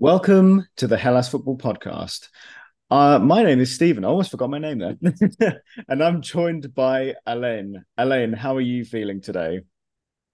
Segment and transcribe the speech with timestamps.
[0.00, 2.28] Welcome to the Hellas Football Podcast.
[2.88, 4.04] Uh, my name is Stephen.
[4.04, 4.96] I almost forgot my name there.
[5.88, 7.84] and I'm joined by Alain.
[7.96, 9.62] Alain, how are you feeling today?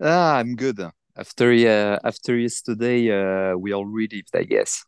[0.02, 0.82] Ah, I'm good.
[1.16, 4.84] After uh, after yesterday, uh, we all relieved, I guess.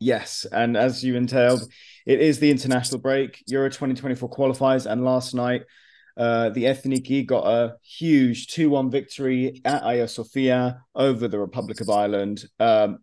[0.00, 1.62] Yes, and as you entailed,
[2.04, 3.42] it is the international break.
[3.46, 5.62] Euro 2024 qualifiers, and last night,
[6.18, 11.80] uh, the Ethniki got a huge 2 1 victory at Agia Sofia over the Republic
[11.80, 12.44] of Ireland.
[12.60, 12.98] Um,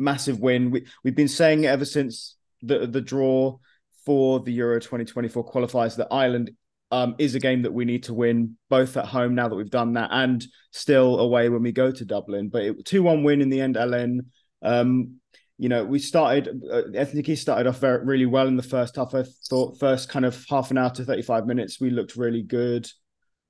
[0.00, 0.70] massive win.
[0.70, 3.58] We, we've been saying ever since the, the draw
[4.04, 6.50] for the Euro 2024 qualifiers that Ireland
[6.90, 9.70] um, is a game that we need to win, both at home now that we've
[9.70, 12.48] done that and still away when we go to Dublin.
[12.48, 14.30] But 2 1 win in the end, Ellen.
[14.62, 15.20] Um,
[15.56, 19.14] you know, we started, uh, Ethniki started off very, really well in the first half.
[19.14, 22.88] I thought first kind of half an hour to 35 minutes, we looked really good.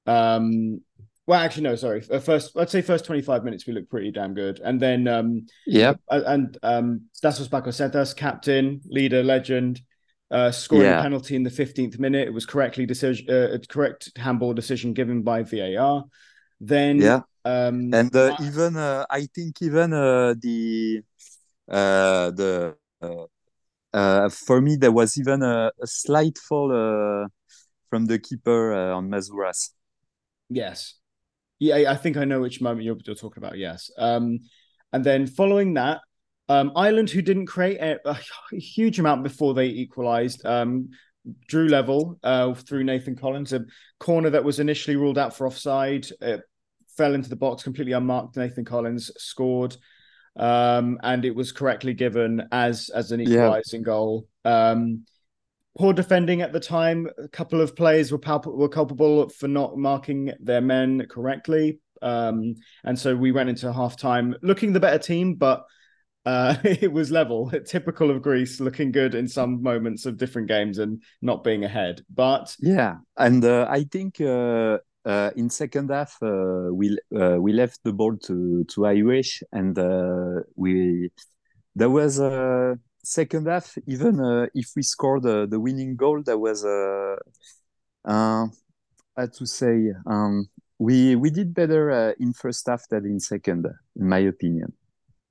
[0.06, 0.80] Um,
[1.30, 2.02] well, actually, no, sorry.
[2.10, 4.58] Uh, first, I'd say first 25 minutes, we looked pretty damn good.
[4.58, 5.94] And then, um, yeah.
[6.08, 9.80] And um, Tasos Bakasetas, captain, leader, legend,
[10.32, 10.98] uh, scoring yeah.
[10.98, 12.26] a penalty in the 15th minute.
[12.26, 16.02] It was correctly decision, uh, correct handball decision given by VAR.
[16.60, 17.20] Then, yeah.
[17.44, 21.02] Um, and uh, even, uh, I think even uh, the,
[21.70, 23.26] uh, the, uh,
[23.94, 27.28] uh, for me, there was even a, a slight fall uh,
[27.88, 29.70] from the keeper uh, on Masouras.
[30.48, 30.99] Yes.
[31.60, 33.56] Yeah, I think I know which moment you're, you're talking about.
[33.56, 33.90] Yes.
[33.96, 34.40] Um,
[34.92, 36.00] and then following that,
[36.48, 40.88] um, Ireland, who didn't create a, a huge amount before they equalised, um,
[41.46, 43.66] drew level uh, through Nathan Collins, a
[44.00, 46.08] corner that was initially ruled out for offside.
[46.20, 46.42] It
[46.96, 48.36] fell into the box completely unmarked.
[48.36, 49.76] Nathan Collins scored,
[50.36, 53.84] um, and it was correctly given as as an equalising yeah.
[53.84, 54.28] goal.
[54.44, 55.04] Um,
[55.76, 57.08] poor defending at the time.
[57.18, 62.54] A couple of players were palp- were culpable for not marking their men correctly, um,
[62.84, 65.64] and so we went into halftime looking the better team, but
[66.26, 67.50] uh, it was level.
[67.66, 72.02] Typical of Greece, looking good in some moments of different games and not being ahead.
[72.12, 74.20] But yeah, and uh, I think.
[74.20, 74.78] Uh...
[75.02, 79.74] Uh, in second half, uh, we uh, we left the ball to to Irish, and
[80.56, 81.08] we
[81.74, 82.78] there was a
[83.10, 87.16] second half, even uh, if we scored uh, the winning goal, that was uh,
[88.04, 88.46] uh,
[89.16, 90.48] how to say um,
[90.78, 93.66] we we did better uh, in first half than in second,
[93.96, 94.72] in my opinion.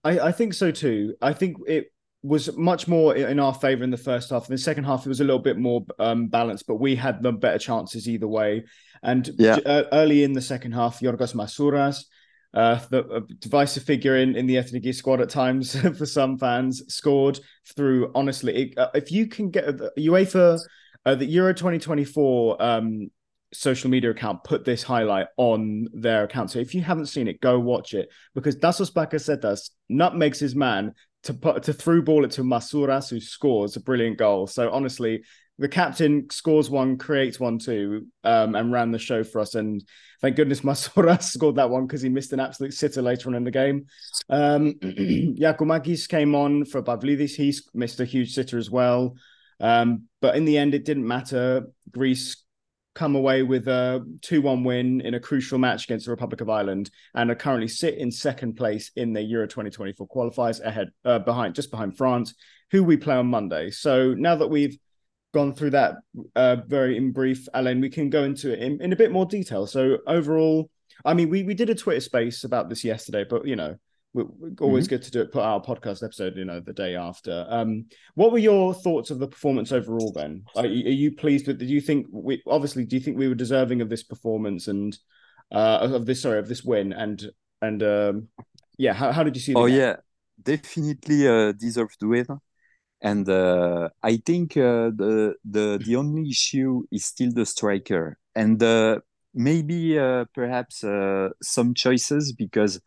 [0.04, 1.16] I, I think so too.
[1.22, 1.92] I think it
[2.22, 4.50] was much more in our favor in the first half.
[4.50, 7.24] In the second half, it was a little bit more um, balanced, but we had
[7.24, 8.66] the better chances either way.
[9.02, 9.58] And yeah.
[9.66, 12.04] uh, early in the second half, Yorgos Masouras
[12.54, 17.40] uh, the divisive figure in, in the Ethniki squad at times for some fans, scored
[17.76, 20.60] through, honestly, it, uh, if you can get the UEFA,
[21.06, 23.10] uh, the Euro 2024 um,
[23.54, 26.52] social media account put this highlight on their account.
[26.52, 30.94] So if you haven't seen it, go watch it because Tasos Bakasetas nutmegs his man
[31.24, 34.48] to put to through ball it to Masouras, who scores a brilliant goal.
[34.48, 35.24] So honestly,
[35.60, 39.56] the captain scores one, creates one too, um, and ran the show for us.
[39.56, 39.84] And
[40.22, 43.44] thank goodness Masouras scored that one because he missed an absolute sitter later on in
[43.44, 43.86] the game.
[44.30, 47.36] Um, Giakoumakis came on for Pavlidis.
[47.36, 49.16] He missed a huge sitter as well.
[49.60, 51.68] Um, but in the end, it didn't matter.
[51.92, 52.44] Greece
[52.96, 56.90] come away with a 2-1 win in a crucial match against the Republic of Ireland
[57.14, 61.56] and are currently sit in second place in the Euro 2024 qualifiers ahead uh, behind
[61.56, 62.34] just behind France
[62.72, 63.72] who we play on Monday.
[63.72, 64.78] So now that we've
[65.34, 65.96] gone through that
[66.36, 67.82] uh, very in brief, Alain.
[67.82, 69.68] we can go into it in, in a bit more detail.
[69.68, 70.70] So overall,
[71.06, 73.76] I mean, we we did a Twitter space about this yesterday, but you know,
[74.14, 74.96] we're, we're always mm-hmm.
[74.96, 75.32] good to do it.
[75.32, 77.46] Put our podcast episode, you know, the day after.
[77.50, 77.86] Um,
[78.16, 80.12] what were your thoughts of the performance overall?
[80.12, 81.60] Then, are, are you pleased with?
[81.60, 84.98] Do you think we obviously do you think we were deserving of this performance and
[85.52, 87.24] uh, of this sorry of this win and
[87.62, 88.28] and um,
[88.78, 89.54] yeah, how how did you see?
[89.56, 89.78] Oh game?
[89.78, 89.96] yeah,
[90.42, 92.26] definitely uh, deserved to win
[93.02, 98.62] and uh, I think uh, the the the only issue is still the striker, and
[98.62, 99.00] uh,
[99.34, 102.82] maybe uh, perhaps uh, some choices because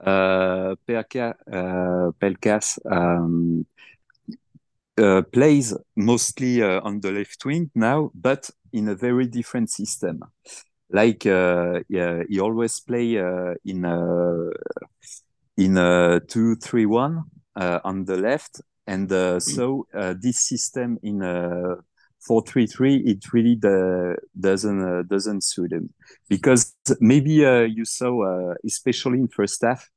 [0.00, 1.34] uh, Perka,
[2.20, 3.66] Pelkas um,
[5.32, 10.20] plays mostly on the left wing now, but in a very different system.
[10.90, 13.84] Like yeah, he always play in
[15.56, 17.24] in a two three one
[17.56, 21.76] on the left and uh, so uh, this system in uh,
[22.26, 25.90] 433 it really the, doesn't uh, doesn't suit him.
[26.28, 29.88] Because maybe uh, you saw uh, especially in first half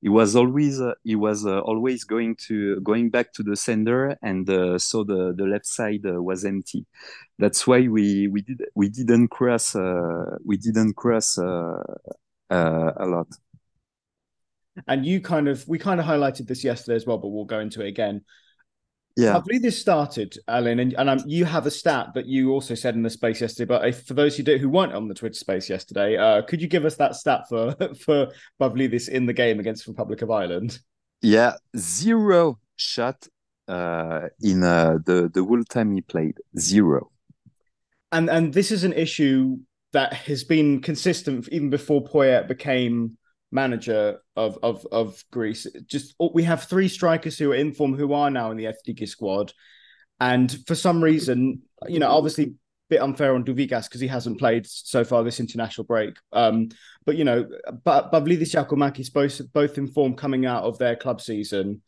[0.00, 4.16] he was always uh, he was uh, always going to going back to the sender
[4.22, 6.86] and uh, so the the left side uh, was empty.
[7.38, 11.82] That's why we we did we didn't cross uh, we didn't cross uh,
[12.50, 13.28] uh, a lot
[14.86, 17.60] and you kind of we kind of highlighted this yesterday as well, but we'll go
[17.60, 18.22] into it again.
[19.16, 22.52] Yeah, I believe this started, Alain, and, and um, you have a stat that you
[22.52, 23.66] also said in the space yesterday.
[23.66, 26.62] But if, for those who do who weren't on the Twitter space yesterday, uh, could
[26.62, 28.28] you give us that stat for for
[28.60, 30.78] Pavlidis in the game against Republic of Ireland?
[31.20, 33.26] Yeah, zero shot
[33.66, 37.10] uh, in uh, the the whole time he played, zero.
[38.12, 39.58] And and this is an issue
[39.92, 43.16] that has been consistent even before Poyet became
[43.50, 45.66] manager of of of Greece.
[45.86, 49.08] Just we have three strikers who are in form who are now in the FDG
[49.08, 49.52] squad,
[50.20, 52.50] and for some reason, you know, obviously a
[52.90, 56.16] bit unfair on Douvikas because he hasn't played so far this international break.
[56.32, 56.68] Um,
[57.04, 57.48] but you know,
[57.84, 61.82] but Pavlidis Giakoumakis both both in form coming out of their club season.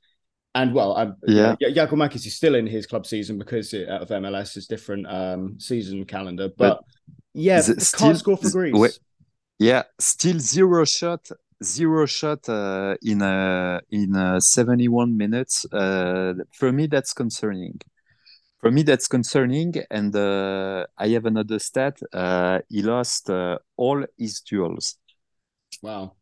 [0.52, 4.56] And well, I'm, yeah, yeah, Giakoumakis is still in his club season because of MLS
[4.56, 6.48] is different um, season calendar.
[6.48, 6.84] But, but
[7.34, 8.74] yeah, can't still, score for Greece.
[8.74, 8.98] Wait,
[9.60, 11.30] yeah, still zero shot
[11.62, 15.66] zero shot uh, in uh, in uh, 71 minutes.
[15.72, 17.80] Uh, for me, that's concerning.
[18.58, 19.74] For me, that's concerning.
[19.90, 21.98] And uh, I have another stat.
[22.12, 23.30] Uh, he lost
[23.76, 24.96] all his duels.
[25.82, 26.16] Wow.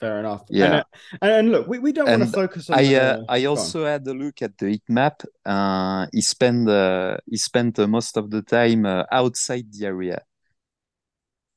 [0.00, 0.42] Fair enough.
[0.50, 0.82] Yeah.
[1.22, 2.78] And, and look, we, we don't want to focus on.
[2.78, 5.22] I the, I also had a look at the heat map.
[6.12, 6.68] he spent
[7.26, 10.22] he spent most of the time outside the area.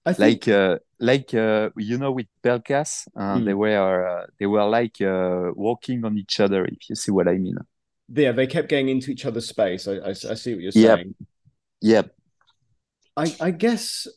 [0.05, 0.45] I think...
[0.45, 3.45] like like uh, you know with Pelkas, uh, mm.
[3.45, 6.65] they were uh, they were like uh, walking on each other.
[6.65, 7.57] If you see what I mean.
[8.09, 9.87] Yeah, they kept getting into each other's space.
[9.87, 11.15] I I, I see what you're saying.
[11.81, 12.15] Yep.
[13.15, 14.07] I I guess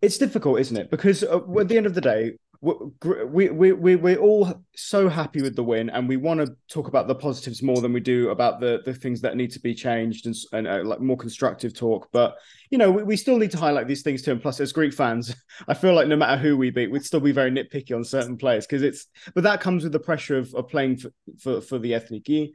[0.00, 0.90] it's difficult, isn't it?
[0.90, 5.42] Because uh, at the end of the day, we we we we're all so happy
[5.42, 8.30] with the win, and we want to talk about the positives more than we do
[8.30, 11.74] about the the things that need to be changed and, and uh, like more constructive
[11.74, 12.08] talk.
[12.10, 12.36] But
[12.70, 14.32] you know, we, we still need to highlight these things too.
[14.32, 15.34] And plus, as Greek fans,
[15.68, 18.38] I feel like no matter who we beat, we'd still be very nitpicky on certain
[18.38, 19.06] players because it's.
[19.34, 22.52] But that comes with the pressure of, of playing for, for for the Ethniki.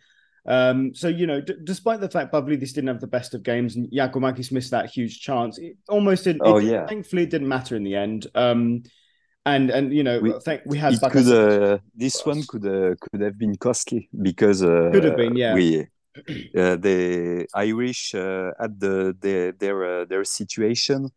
[0.47, 3.75] Um, so you know, d- despite the fact Pavlidis didn't have the best of games
[3.75, 6.41] and Giakoumakis missed that huge chance, it almost didn't.
[6.43, 6.87] Oh it, yeah.
[6.87, 8.25] Thankfully, it didn't matter in the end.
[8.33, 8.81] Um,
[9.55, 13.21] and and you know, we, think we had could, uh, this one could uh, could
[13.21, 15.53] have been costly because uh, could have been yeah.
[15.53, 15.87] We,
[16.57, 21.09] uh, the Irish uh, had the, the their uh, their situation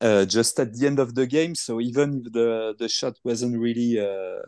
[0.00, 1.54] uh, just at the end of the game.
[1.54, 4.42] So even if the the shot wasn't really uh,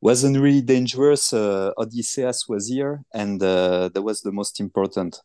[0.00, 5.20] wasn't really dangerous, uh, Odysseas was here, and uh, that was the most important.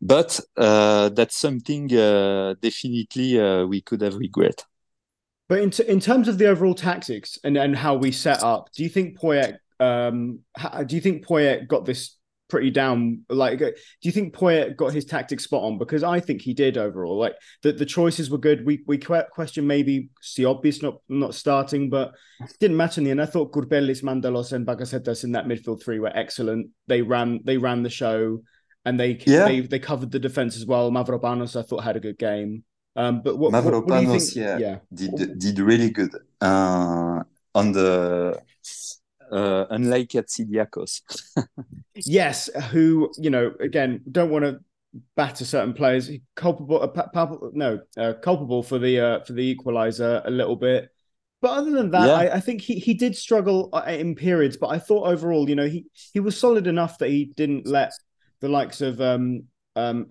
[0.00, 4.64] But uh, that's something uh, definitely uh, we could have regret.
[5.48, 8.68] But in, t- in terms of the overall tactics and, and how we set up,
[8.74, 12.16] do you think Poyet um, how, do you think Poyet got this
[12.48, 13.24] pretty down?
[13.28, 15.78] Like, do you think Poyet got his tactics spot on?
[15.78, 17.18] Because I think he did overall.
[17.18, 18.66] Like the, the choices were good.
[18.66, 22.12] We we question maybe Siopis not not starting, but
[22.60, 23.22] didn't matter in the end.
[23.22, 26.70] I thought Kourbelis, Mantalos, and Bakasetas in that midfield three were excellent.
[26.86, 28.42] They ran they ran the show,
[28.84, 29.44] and they yeah.
[29.44, 30.90] they they covered the defense as well.
[30.90, 32.64] Mavropanos I thought had a good game.
[32.98, 36.10] Um, but what, Mavropanos, what, what think, yeah, yeah, did did really good
[36.40, 37.22] uh,
[37.54, 38.42] on the
[39.30, 41.02] uh, unlike Tsidiakos.
[41.94, 44.58] yes, who you know again don't want to
[45.16, 46.10] batter certain players.
[46.34, 50.88] Culpable, uh, no, uh, culpable for the uh, for the equalizer a little bit.
[51.40, 52.14] But other than that, yeah.
[52.14, 54.56] I, I, think he, he did struggle uh, in periods.
[54.56, 57.92] But I thought overall, you know, he he was solid enough that he didn't let
[58.40, 59.44] the likes of um
[59.76, 60.06] um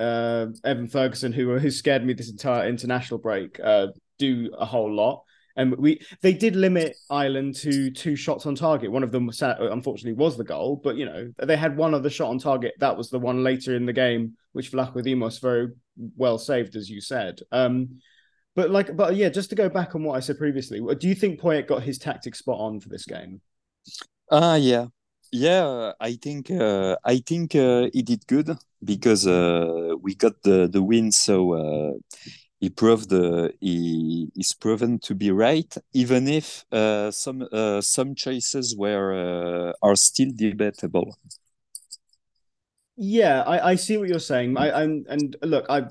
[0.00, 3.88] uh, Evan Ferguson, who who scared me this entire international break, uh,
[4.18, 5.22] do a whole lot.
[5.58, 8.92] And we they did limit Ireland to two shots on target.
[8.92, 10.80] One of them, unfortunately, was the goal.
[10.82, 12.74] But you know they had one other shot on target.
[12.78, 15.68] That was the one later in the game, which Vlachodimos very
[16.16, 17.40] well saved, as you said.
[17.52, 18.00] Um,
[18.54, 21.14] but like, but yeah, just to go back on what I said previously, do you
[21.14, 23.40] think Poyet got his tactics spot on for this game?
[24.30, 24.86] Uh yeah,
[25.32, 30.68] yeah, I think uh, I think uh, he did good because uh, we got the
[30.68, 31.12] the win.
[31.12, 31.92] So uh,
[32.60, 37.46] he proved uh, he is proven to be right, even if uh, some
[37.80, 41.16] some choices were are still debatable.
[42.96, 44.56] Yeah, I, I see what you're saying.
[44.56, 45.82] I, I'm and look, I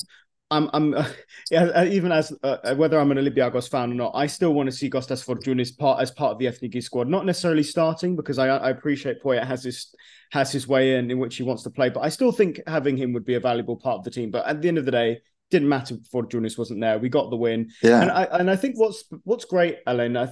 [0.52, 1.10] I'm, I'm uh,
[1.52, 4.68] yeah, even as uh, uh, whether I'm an Olympiacos fan or not, I still want
[4.70, 8.38] to see Kostas Fortounis part as part of the Ethniki squad, not necessarily starting because
[8.38, 9.94] I, I appreciate Poyet has his
[10.32, 12.98] has his way in in which he wants to play, but I still think having
[12.98, 14.32] him would be a valuable part of the team.
[14.32, 15.22] But at the end of the day,
[15.52, 17.00] didn't matter Fortounis wasn't there.
[17.00, 18.02] We got the win, yeah.
[18.02, 20.32] And I and I think what's what's great, Elena,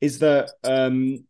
[0.00, 1.24] is that um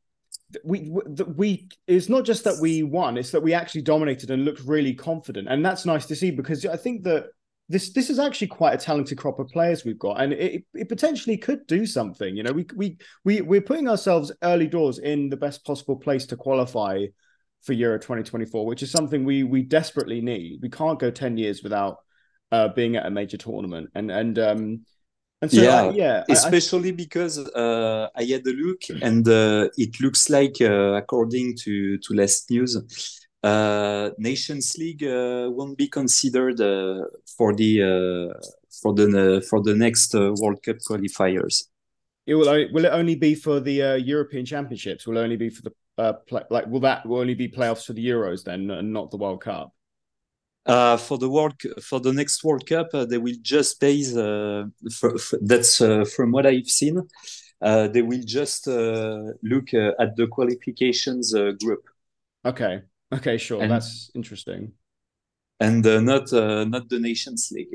[0.64, 0.90] we
[1.36, 4.94] we it's not just that we won; it's that we actually dominated and looked really
[4.94, 7.26] confident, and that's nice to see because I think that
[7.68, 10.88] this this is actually quite a talented crop of players we've got, and it, it
[10.88, 12.36] potentially could do something.
[12.36, 16.24] You know, we we we we're putting ourselves early doors in the best possible place
[16.26, 17.06] to qualify
[17.62, 20.60] for Euro 2024, which is something we we desperately need.
[20.62, 21.98] We can't go 10 years without
[22.52, 24.80] uh, being at a major tournament, and and um
[25.40, 26.96] and so yeah, yeah, especially I, I...
[26.96, 32.14] because uh, I had a look, and uh, it looks like, uh, according to to
[32.14, 32.76] last news,
[33.42, 37.04] Uh, Nations League uh, won't be considered uh,
[37.36, 38.40] for the uh,
[38.82, 41.64] for the uh, for the next uh, World Cup qualifiers.
[42.26, 45.06] It will will it only be for the uh, European Championships?
[45.06, 47.86] Will it only be for the uh, play, like will that will only be playoffs
[47.86, 49.72] for the Euros then, and not the World Cup?
[50.66, 54.12] for the world for the next World Cup, they will just base.
[54.12, 57.08] For, for, that's from what I've seen.
[57.62, 61.84] they will just look at the qualifications group.
[62.44, 62.82] Okay.
[63.12, 63.62] Okay, sure.
[63.62, 64.72] And, That's interesting.
[65.60, 67.74] And uh, not uh, not the Nations League.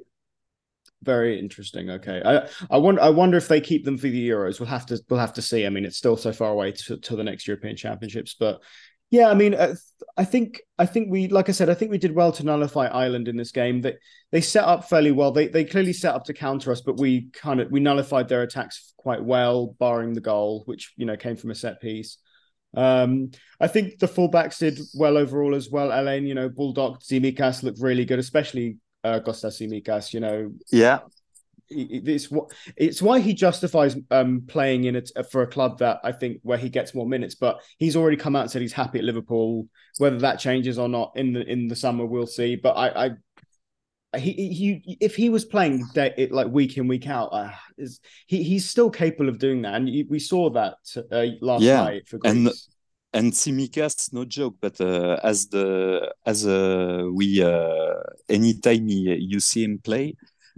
[1.01, 1.89] Very interesting.
[1.89, 4.59] Okay, I I wonder I wonder if they keep them for the Euros.
[4.59, 5.65] We'll have to we'll have to see.
[5.65, 8.61] I mean, it's still so far away to, to the next European Championships, but
[9.13, 9.75] yeah, I mean, uh,
[10.17, 12.87] I think I think we, like I said, I think we did well to nullify
[12.87, 13.79] Ireland in this game.
[13.81, 13.93] They
[14.31, 15.31] they set up fairly well.
[15.31, 18.41] They they clearly set up to counter us, but we kind of we nullified their
[18.41, 22.17] attacks quite well, barring the goal, which you know came from a set piece.
[22.75, 25.91] Um, I think the fullbacks did well overall as well.
[25.91, 30.13] Alain, you know, Baldock, Tsimikas looked really good, especially uh, Kostas Tsimikas.
[30.13, 30.99] You know, yeah,
[31.69, 36.11] it's what it's why he justifies um, playing in it for a club that I
[36.11, 37.35] think where he gets more minutes.
[37.35, 39.67] But he's already come out and said he's happy at Liverpool.
[39.97, 42.55] Whether that changes or not in the in the summer, we'll see.
[42.55, 43.09] But I, I
[44.15, 48.43] he, he if he was playing day, like week in week out, uh, is he
[48.43, 50.75] he's still capable of doing that, and we saw that
[51.11, 51.83] uh, last yeah.
[51.83, 52.31] night for Greece.
[52.31, 52.51] And
[53.13, 57.93] and Tsimikas, no joke, but uh, as the as uh, we uh,
[58.29, 60.15] anytime he, you see him play,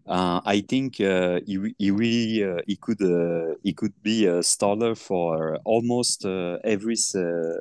[0.07, 4.43] uh, I think uh, he he really uh, he could uh, he could be a
[4.43, 7.59] starter for almost uh, every uh,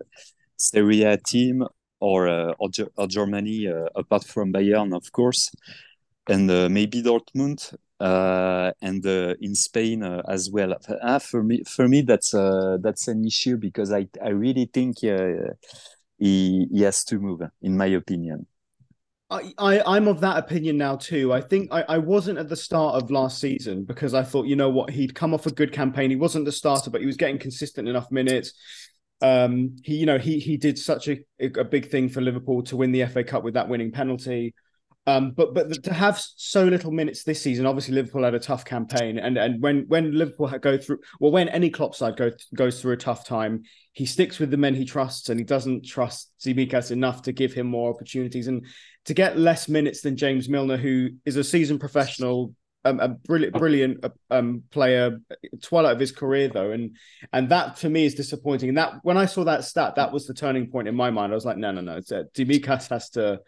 [0.56, 1.64] Serie A team
[2.00, 5.50] or uh, or, or Germany, uh, apart from Bayern, of course,
[6.28, 7.74] and uh, maybe Dortmund.
[8.00, 10.74] Uh, and uh, in Spain as well.
[11.20, 16.82] For me, for me, that's that's an issue because I I really think he he
[16.82, 18.46] has to move, in my opinion.
[19.30, 21.32] I am of that opinion now too.
[21.32, 24.56] I think I, I wasn't at the start of last season because I thought you
[24.56, 26.10] know what he'd come off a good campaign.
[26.10, 28.52] He wasn't the starter, but he was getting consistent enough minutes.
[29.22, 32.76] Um, he, you know, he he did such a, a big thing for Liverpool to
[32.76, 34.54] win the FA Cup with that winning penalty.
[35.06, 38.64] Um, but but to have so little minutes this season, obviously Liverpool had a tough
[38.64, 42.80] campaign, and and when when Liverpool go through, well, when any Klopp side go, goes
[42.80, 46.32] through a tough time, he sticks with the men he trusts, and he doesn't trust
[46.40, 48.64] Tsimikas enough to give him more opportunities, and
[49.04, 52.54] to get less minutes than James Milner, who is a seasoned professional,
[52.86, 55.18] um, a brilliant, brilliant um, player,
[55.60, 56.96] twilight of his career though, and
[57.34, 58.70] and that for me is disappointing.
[58.70, 61.30] And that when I saw that stat, that was the turning point in my mind.
[61.30, 63.40] I was like, no, no, no, uh, Tsimikas has to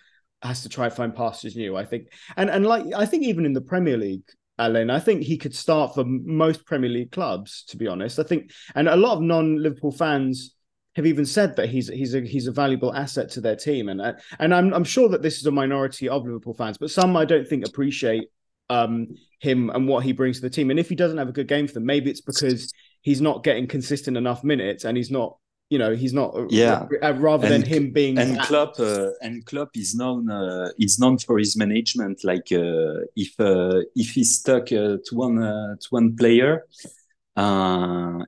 [0.43, 1.77] has to try find pastures new.
[1.77, 4.25] I think, and and like I think even in the Premier League,
[4.59, 7.65] Alain, I think he could start for most Premier League clubs.
[7.69, 10.55] To be honest, I think, and a lot of non-Liverpool fans
[10.95, 14.17] have even said that he's he's a he's a valuable asset to their team, and
[14.39, 17.25] and I'm I'm sure that this is a minority of Liverpool fans, but some I
[17.25, 18.29] don't think appreciate
[18.69, 20.71] um, him and what he brings to the team.
[20.71, 23.45] And if he doesn't have a good game for them, maybe it's because he's not
[23.45, 25.37] getting consistent enough minutes and he's not
[25.71, 26.87] you know he's not uh, yeah.
[27.03, 30.99] uh, rather and, than him being and Klopp uh, and Klopp is known uh, is
[30.99, 36.17] known for his management like uh, if uh, if he's stuck to one to one
[36.17, 36.65] player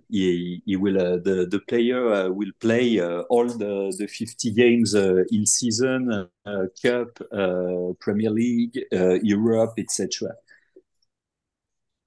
[0.08, 6.28] he, he will the the player will play all the the 50 games in season
[6.82, 7.18] cup
[8.00, 8.78] premier league
[9.22, 10.34] europe etc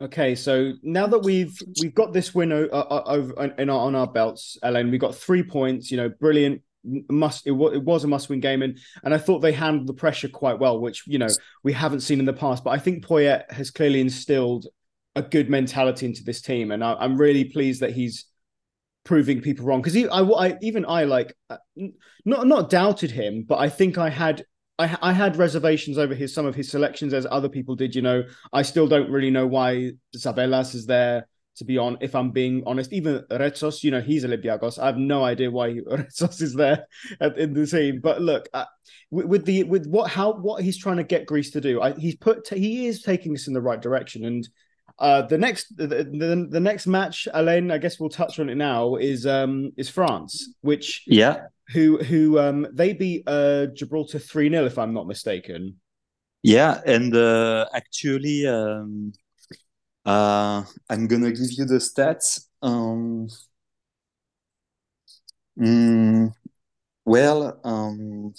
[0.02, 4.58] Okay, so now that we've we've got this win over in our, on our belts,
[4.64, 5.92] Ellen, we got three points.
[5.92, 6.64] You know, brilliant.
[6.84, 10.28] Must it, it was a must-win game, and and I thought they handled the pressure
[10.28, 11.28] quite well, which you know
[11.64, 12.64] we haven't seen in the past.
[12.64, 14.66] But I think Poyet has clearly instilled
[15.16, 18.26] a good mentality into this team, and I, am really pleased that he's
[19.04, 21.58] proving people wrong because I, I even I like uh,
[22.26, 24.46] not not doubted him, but I think I had
[24.82, 27.94] I, I had reservations over his some of his selections as other people did.
[27.94, 31.28] You know, I still don't really know why Zavelas is there.
[31.58, 34.80] To be on, if I'm being honest, even Retsos, you know, he's Olympiacos.
[34.80, 36.88] I have no idea why Retsos is there
[37.20, 38.00] at, in the team.
[38.02, 38.66] But look, uh,
[39.12, 41.92] with, with, the with what how what he's trying to get Greece to do, I,
[41.92, 44.24] he's put he is taking us in the right direction.
[44.24, 44.48] And
[44.98, 48.56] uh, the next the, the, the next match, Alain, I guess we'll touch on it
[48.56, 54.50] now, is um is France, which yeah who who um they beat uh Gibraltar 3
[54.50, 55.80] 0 if I'm not mistaken.
[56.44, 59.14] Yeah, and uh, actually, um,
[60.06, 62.48] uh, I'm gonna give you the stats.
[62.64, 63.28] Um,
[65.58, 66.34] mm,
[67.06, 68.34] well, um,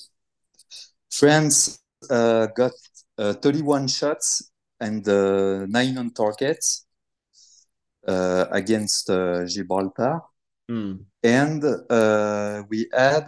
[1.11, 1.79] France
[2.11, 2.73] uh, got
[3.19, 6.87] uh, 31 shots and uh, nine on targets
[8.09, 10.21] uh, against uh, Gibraltar.
[10.71, 11.05] Mm.
[11.23, 13.27] And uh, we had,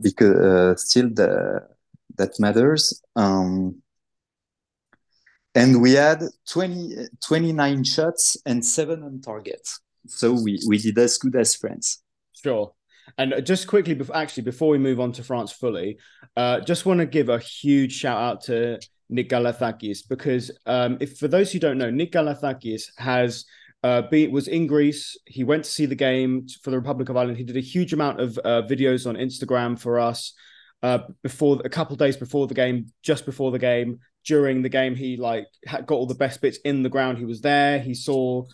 [0.00, 1.68] because still the,
[2.16, 3.82] that matters, um,
[5.54, 9.68] and we had 20, 29 shots and seven on target.
[10.06, 12.02] So we, we did as good as France.
[12.32, 12.72] Sure.
[13.18, 15.98] And just quickly, actually, before we move on to France fully,
[16.36, 21.18] uh, just want to give a huge shout out to Nick Galathakis because um, if
[21.18, 23.44] for those who don't know, Nick Galathakis has
[23.84, 25.16] uh, be, was in Greece.
[25.26, 27.36] He went to see the game for the Republic of Ireland.
[27.36, 30.32] He did a huge amount of uh, videos on Instagram for us
[30.82, 34.96] uh, before a couple days before the game, just before the game, during the game.
[34.96, 37.18] He like got all the best bits in the ground.
[37.18, 37.78] He was there.
[37.78, 38.44] He saw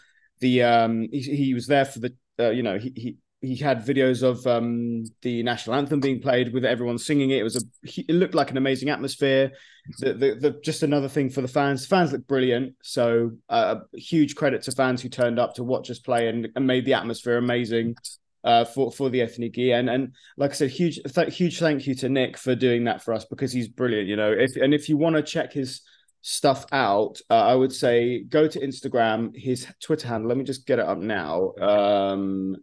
[0.41, 3.85] the um, he, he was there for the uh, you know he, he he had
[3.85, 7.39] videos of um, the national anthem being played with everyone singing it.
[7.39, 9.53] It was a it looked like an amazing atmosphere.
[9.99, 11.83] The, the, the just another thing for the fans.
[11.83, 12.75] The fans look brilliant.
[12.83, 16.67] So uh, huge credit to fans who turned up to watch us play and, and
[16.67, 17.97] made the atmosphere amazing
[18.45, 19.73] uh, for for the Ethniki.
[19.73, 23.03] And and like I said, huge th- huge thank you to Nick for doing that
[23.03, 24.07] for us because he's brilliant.
[24.07, 25.81] You know, if and if you want to check his
[26.21, 29.35] stuff out, uh, I would say go to Instagram.
[29.35, 30.29] His Twitter handle.
[30.29, 31.55] Let me just get it up now.
[31.59, 32.57] Um,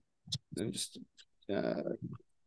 [0.55, 0.99] let me just
[1.53, 1.81] uh,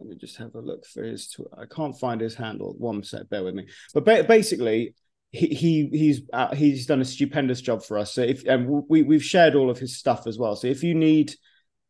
[0.00, 1.28] let me just have a look for his.
[1.28, 2.74] Tw- I can't find his handle.
[2.78, 3.68] One sec, bear with me.
[3.92, 4.94] But ba- basically,
[5.30, 8.12] he, he he's uh, he's done a stupendous job for us.
[8.14, 10.56] So if and we we've shared all of his stuff as well.
[10.56, 11.34] So if you need,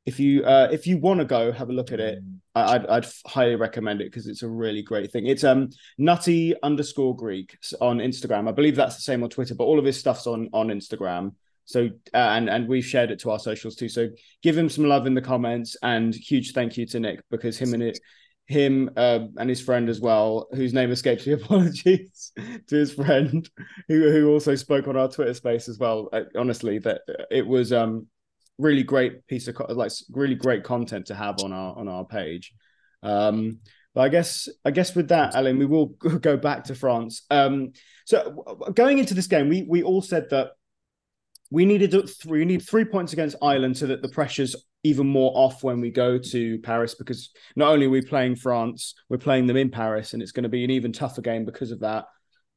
[0.07, 2.19] if you uh, if you want to go have a look at it,
[2.55, 5.27] I'd I'd highly recommend it because it's a really great thing.
[5.27, 8.49] It's um nutty underscore Greek on Instagram.
[8.49, 11.35] I believe that's the same on Twitter, but all of his stuff's on on Instagram.
[11.71, 13.89] So uh, and and we've shared it to our socials too.
[13.89, 14.09] So
[14.43, 17.75] give him some love in the comments and huge thank you to Nick because him
[17.75, 18.01] and it
[18.47, 21.33] him uh, and his friend as well, whose name escapes me.
[21.35, 23.49] Apologies to his friend
[23.89, 26.09] who who also spoke on our Twitter space as well.
[26.13, 28.07] Uh, honestly, that it was um
[28.59, 32.53] really great piece of like really great content to have on our on our page.
[33.03, 33.61] Um,
[33.95, 35.87] but I guess I guess with that, Alain, we will
[36.21, 37.23] go back to France.
[37.31, 37.73] Um,
[38.05, 40.53] so going into this game, we we all said that
[41.51, 45.33] we needed three, we need three points against Ireland so that the pressure's even more
[45.35, 49.47] off when we go to Paris because not only are we playing France, we're playing
[49.47, 52.07] them in Paris, and it's going to be an even tougher game because of that.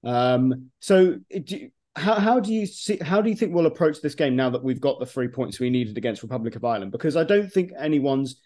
[0.03, 4.15] Um, so, do, how how do you see how do you think we'll approach this
[4.15, 6.91] game now that we've got the three points we needed against Republic of Ireland?
[6.91, 8.41] Because I don't think anyone's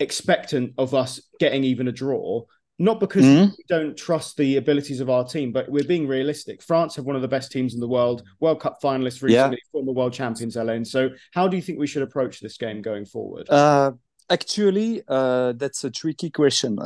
[0.00, 2.44] expectant of us getting even a draw.
[2.80, 3.50] Not because mm-hmm.
[3.58, 6.62] we don't trust the abilities of our team, but we're being realistic.
[6.62, 9.70] France have one of the best teams in the world, World Cup finalists recently, yeah.
[9.72, 10.84] former world champions, Ellen.
[10.84, 13.50] So, how do you think we should approach this game going forward?
[13.50, 13.92] Uh,
[14.30, 16.78] actually, uh, that's a tricky question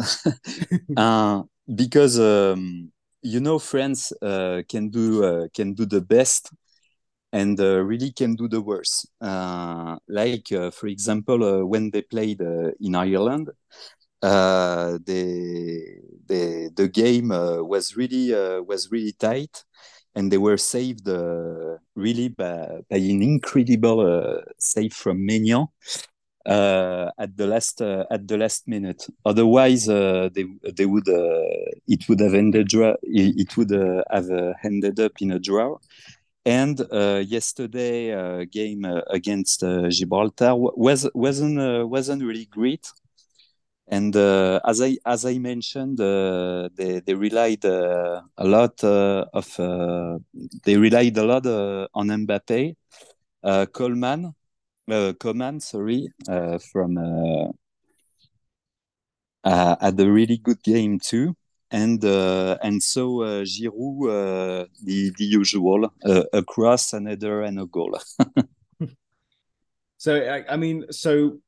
[0.97, 1.43] uh,
[1.75, 6.51] because um, you know France uh, can do uh, can do the best
[7.35, 9.09] and uh, really can do the worst.
[9.21, 12.41] like, for example, when they played
[12.81, 13.51] in Ireland,
[14.23, 15.83] uh, the
[16.27, 19.65] the the game uh, was really uh, was really tight,
[20.15, 25.67] and they were saved uh, really by, by an incredible uh, save from Maignan
[26.47, 29.07] uh, at the last at the last minute.
[29.25, 31.09] Otherwise, they they would
[31.89, 34.31] it would have ended it would have
[34.63, 35.79] ended up in a draw.
[36.45, 42.87] And yesterday game against Gibraltar was wasn't wasn't really great
[43.93, 49.27] and uh, as I as I mentioned, uh, they they relied uh, a lot uh,
[49.35, 50.19] of uh,
[50.65, 52.75] they relied a lot uh, on Mbappe,
[53.73, 54.35] Coleman,
[55.21, 56.09] Coman, sorry,
[56.73, 56.97] from
[59.45, 61.37] had a really good game too,
[61.71, 65.91] and and so Giroud the the usual
[66.33, 67.99] a cross, another, and a goal.
[69.99, 71.41] so I, I mean, so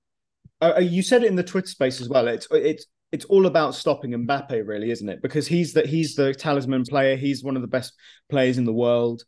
[0.61, 2.29] uh, uh, you said it in the Twitter space as well.
[2.29, 5.23] It's it's it's all about stopping Mbappe, really, isn't it?
[5.23, 7.17] Because he's the he's the talisman player.
[7.17, 7.93] He's one of the best
[8.29, 9.23] players in the world.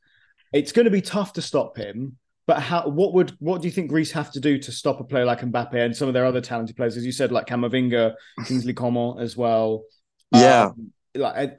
[0.52, 2.16] It's going to be tough to stop him.
[2.46, 2.88] But how?
[2.88, 5.40] What would what do you think Greece have to do to stop a player like
[5.40, 8.14] Mbappe and some of their other talented players, as you said, like Camavinga,
[8.46, 9.82] Kingsley Coman as well?
[10.32, 10.66] Yeah.
[10.66, 11.58] Um, like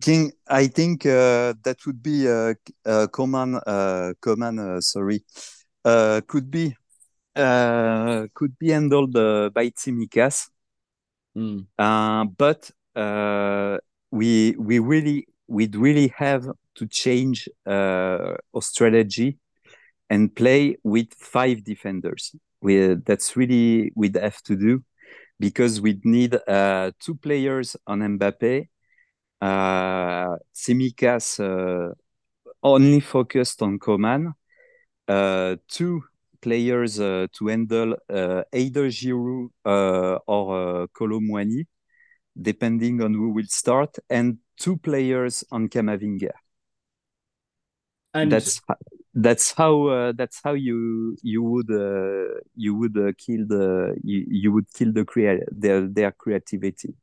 [0.00, 2.54] King, I think uh, that would be uh,
[2.84, 3.56] uh, Coman.
[3.66, 5.24] Uh, Coman, uh, sorry,
[5.84, 6.74] uh, could be uh,
[7.38, 10.48] could be handled uh, by Tsimikas.
[11.36, 11.66] Mm.
[11.78, 13.78] Uh, but uh,
[14.10, 19.38] we we really we'd really have to change uh, our strategy
[20.10, 22.34] and play with five defenders.
[22.60, 24.82] We, that's really we'd have to do
[25.38, 28.68] because we'd need uh, two players on Mbappe,
[29.40, 31.94] uh, Tsimikas uh,
[32.62, 34.34] only focused on Coman,
[35.06, 36.02] uh, two
[36.40, 41.20] players uh, to handle uh, either Giroud uh, or uh, Kolo
[42.40, 46.30] depending on who will start, and two players on Camavinga.
[48.14, 48.60] And that's
[49.14, 54.26] that's how uh, that's how you you would uh, you would uh, kill the you,
[54.28, 56.94] you would kill the crea- their their creativity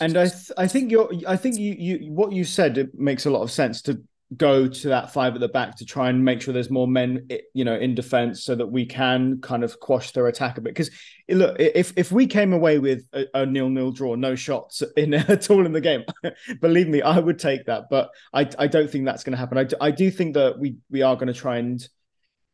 [0.00, 3.26] and i th- i think you're i think you you what you said it makes
[3.26, 4.02] a lot of sense to
[4.36, 7.28] go to that five at the back to try and make sure there's more men,
[7.54, 10.74] you know, in defense so that we can kind of quash their attack a bit.
[10.74, 10.90] Because
[11.28, 15.14] look, if if we came away with a, a nil nil draw, no shots in
[15.14, 16.04] at all in the game,
[16.60, 17.84] believe me, I would take that.
[17.90, 19.58] But I I don't think that's going to happen.
[19.58, 21.86] I do, I do think that we we are going to try and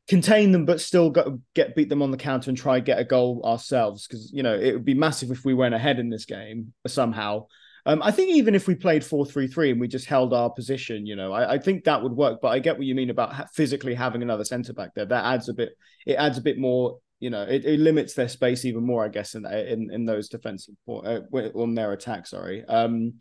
[0.09, 3.05] contain them, but still go, get beat them on the counter and try get a
[3.05, 4.07] goal ourselves.
[4.07, 7.47] Because you know it would be massive if we went ahead in this game somehow.
[7.88, 10.51] Um, I think even if we played four three three and we just held our
[10.51, 12.40] position, you know, I, I, think that would work.
[12.42, 15.07] But I get what you mean about ha- physically having another centre back there.
[15.07, 15.70] That adds a bit.
[16.07, 16.98] It adds a bit more.
[17.18, 20.29] You know, it, it limits their space even more, I guess, in in, in those
[20.29, 22.27] defensive uh, on their attack.
[22.27, 22.62] Sorry.
[22.66, 23.14] Um,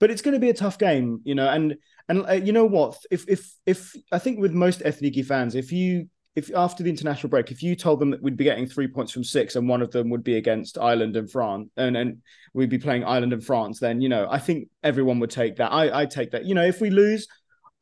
[0.00, 1.76] but it's going to be a tough game, you know, and
[2.08, 2.96] and uh, you know what?
[3.12, 7.28] If if if I think with most Ethniki fans, if you if after the international
[7.28, 9.82] break, if you told them that we'd be getting three points from six and one
[9.82, 12.18] of them would be against Ireland and France, and and
[12.54, 15.72] we'd be playing Ireland and France, then you know I think everyone would take that.
[15.72, 16.44] I I take that.
[16.44, 17.26] You know, if we lose,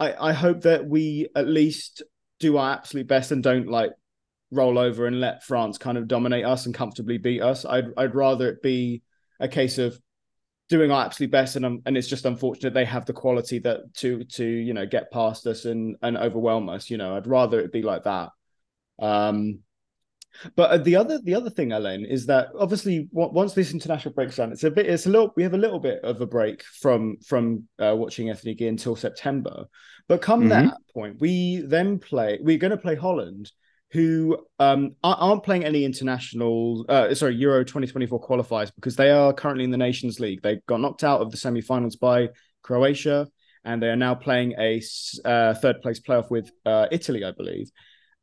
[0.00, 2.02] I I hope that we at least
[2.40, 3.90] do our absolute best and don't like
[4.50, 7.66] roll over and let France kind of dominate us and comfortably beat us.
[7.66, 9.02] I'd I'd rather it be
[9.40, 9.98] a case of
[10.68, 13.80] doing our absolute best and um, and it's just unfortunate they have the quality that
[13.94, 17.58] to to you know get past us and and overwhelm us you know i'd rather
[17.58, 18.28] it be like that
[18.98, 19.61] um,
[20.54, 24.37] but uh, the other the other thing, Alain, is that obviously once this international breaks
[24.37, 26.62] down, it's a bit it's a little we have a little bit of a break
[26.62, 29.64] from from uh, watching Ethniki until September.
[30.06, 30.48] But come mm-hmm.
[30.48, 32.38] that point, we then play.
[32.40, 33.50] We're going to play Holland,
[33.90, 39.64] who um, aren't playing any international, uh, sorry, Euro 2024 qualifiers because they are currently
[39.64, 40.42] in the Nations League.
[40.42, 42.28] They got knocked out of the semi-finals by
[42.62, 43.28] Croatia,
[43.64, 44.80] and they are now playing a
[45.24, 47.70] uh, third place playoff with uh, Italy, I believe.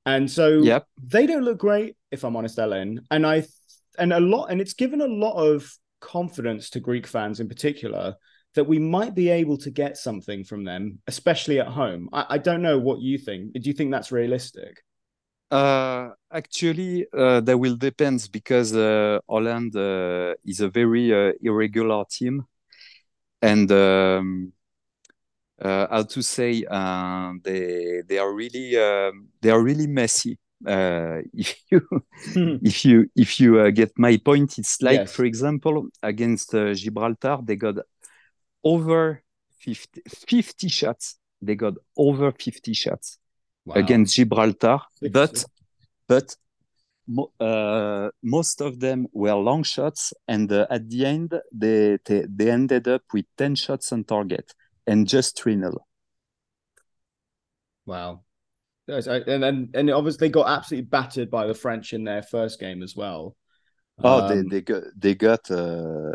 [0.05, 0.85] And so yep.
[1.03, 3.01] they don't look great, if I'm honest, Ellen.
[3.09, 3.45] And I
[3.97, 8.15] and a lot and it's given a lot of confidence to Greek fans in particular
[8.53, 12.09] that we might be able to get something from them, especially at home.
[12.13, 13.53] I, I don't know what you think.
[13.53, 14.81] Do you think that's realistic?
[15.51, 22.03] Uh, actually, uh, that will depend because uh, Holland uh, is a very uh, irregular
[22.09, 22.45] team,
[23.41, 24.53] and um,
[25.61, 30.37] how to say uh, they they are really um, they are really messy.
[30.65, 31.81] Uh, if you
[32.33, 32.57] hmm.
[32.61, 35.13] if you if you uh, get my point, it's like yes.
[35.13, 37.75] for example against uh, Gibraltar they got
[38.63, 39.21] over
[39.59, 41.17] 50, 50 shots.
[41.41, 43.17] They got over 50 shots
[43.65, 43.75] wow.
[43.75, 44.79] against Gibraltar,
[45.11, 45.45] but
[46.07, 46.35] but
[47.39, 52.49] uh, most of them were long shots, and uh, at the end they, they, they
[52.49, 54.51] ended up with ten shots on target
[54.87, 55.85] and just 3 0.
[57.85, 58.21] Wow.
[58.87, 62.95] And, and and obviously got absolutely battered by the French in their first game as
[62.95, 63.35] well.
[64.03, 66.11] Oh, um, they they got they got uh,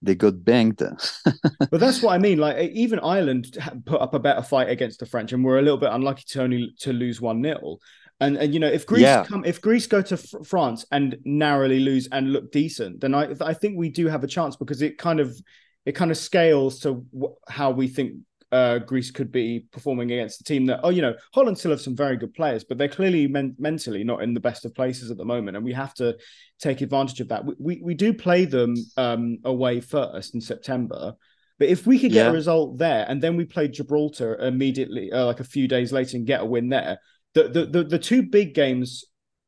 [0.00, 0.78] they got banged.
[1.70, 2.38] but that's what I mean.
[2.38, 5.78] Like even Ireland put up a better fight against the French, and we're a little
[5.78, 7.78] bit unlucky to only to lose one 0
[8.20, 9.24] and, and you know if Greece yeah.
[9.24, 13.34] come if Greece go to fr- France and narrowly lose and look decent, then I
[13.40, 15.40] I think we do have a chance because it kind of
[15.84, 17.06] it kind of scales to
[17.48, 18.14] how we think
[18.52, 21.80] uh, Greece could be performing against a team that, oh, you know, Holland still have
[21.80, 25.10] some very good players, but they're clearly men- mentally not in the best of places
[25.10, 26.16] at the moment, and we have to
[26.58, 27.44] take advantage of that.
[27.44, 31.14] We we, we do play them um, away first in September,
[31.58, 32.30] but if we could get yeah.
[32.30, 36.16] a result there, and then we play Gibraltar immediately, uh, like a few days later,
[36.16, 36.98] and get a win there,
[37.34, 39.04] the the the, the two big games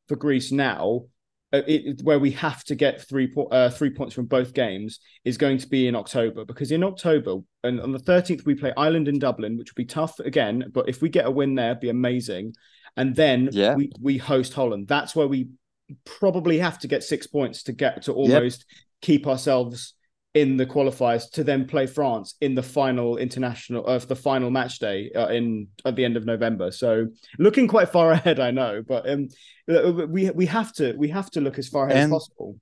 [0.07, 1.07] for Greece now
[1.53, 5.37] it, where we have to get three po- uh, three points from both games is
[5.37, 9.09] going to be in October because in October and on the 13th we play Ireland
[9.09, 10.65] in Dublin, which will be tough again.
[10.73, 12.55] But if we get a win there, it'd be amazing.
[12.97, 13.75] And then yeah.
[13.75, 14.89] we we host Holland.
[14.89, 15.49] That's where we
[16.05, 18.79] probably have to get six points to get to almost yep.
[19.01, 19.95] keep ourselves
[20.35, 24.51] in the qualifiers to then play France in the final international of uh, the final
[24.51, 26.71] match day uh, in at the end of November.
[26.71, 27.07] So
[27.39, 29.29] looking quite far ahead, I know, but um,
[29.67, 32.57] we we have to we have to look as far ahead and, as possible.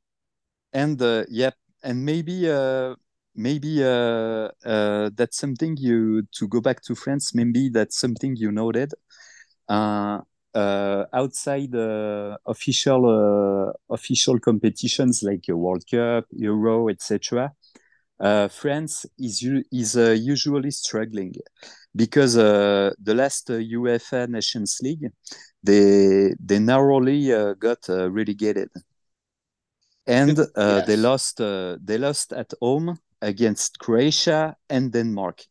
[0.73, 2.95] And uh, yep, and maybe uh,
[3.37, 7.35] maybe uh, uh, that's something you to go back to France.
[7.35, 8.93] Maybe that's something you noted.
[9.69, 10.21] Uh,
[10.55, 17.53] uh, outside uh, official uh, official competitions like World Cup, Euro, etc.,
[18.51, 21.35] France is is usually struggling
[21.97, 25.11] because the last UEFA Nations League
[25.63, 27.29] they they narrowly
[27.59, 28.69] got relegated
[30.11, 30.87] and uh, yes.
[30.87, 35.43] they lost uh, they lost at home against Croatia and Denmark.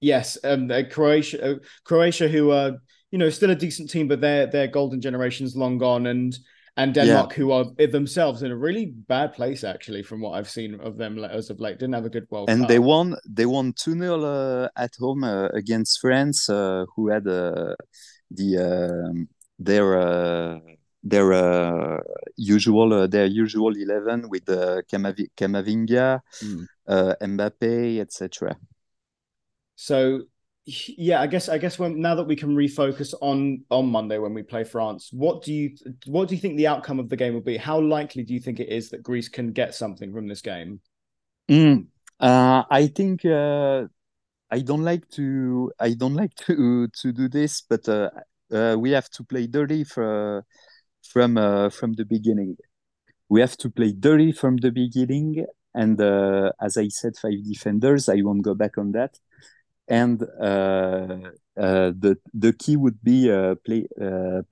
[0.00, 1.54] Yes, um, Croatia, uh,
[1.84, 2.78] Croatia, who are
[3.10, 6.38] you know still a decent team, but their their golden generation's long gone, and
[6.76, 7.36] and Denmark, yeah.
[7.36, 11.18] who are themselves in a really bad place actually, from what I've seen of them
[11.24, 12.68] as of late, didn't have a good World and Cup.
[12.68, 17.26] they won they won two 0 uh, at home uh, against France, uh, who had
[17.26, 17.74] uh,
[18.30, 20.58] the um, their uh,
[21.02, 22.00] their uh,
[22.36, 26.66] usual their usual eleven with uh, Camavinga, mm.
[26.88, 28.56] Mbappe, etc.
[29.76, 30.22] So
[30.66, 34.34] yeah i guess i guess when now that we can refocus on on monday when
[34.34, 35.70] we play france what do you
[36.06, 37.56] what do you think the outcome of the game will be?
[37.56, 40.80] How likely do you think it is that greece can get something from this game?
[41.48, 41.86] Mm,
[42.18, 43.84] uh, i think uh,
[44.50, 48.10] i don't like to i don't like to to do this but uh,
[48.52, 50.44] uh we have to play dirty for,
[51.02, 52.56] from uh, from the beginning.
[53.28, 58.08] We have to play dirty from the beginning and uh, as i said five defenders
[58.08, 59.18] i won't go back on that
[59.88, 63.86] and uh, uh, the the key would be uh, play,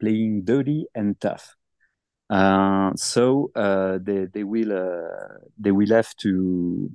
[0.01, 1.57] playing dirty and tough.
[2.97, 3.51] so
[4.05, 4.73] they they will
[5.59, 6.91] they will have to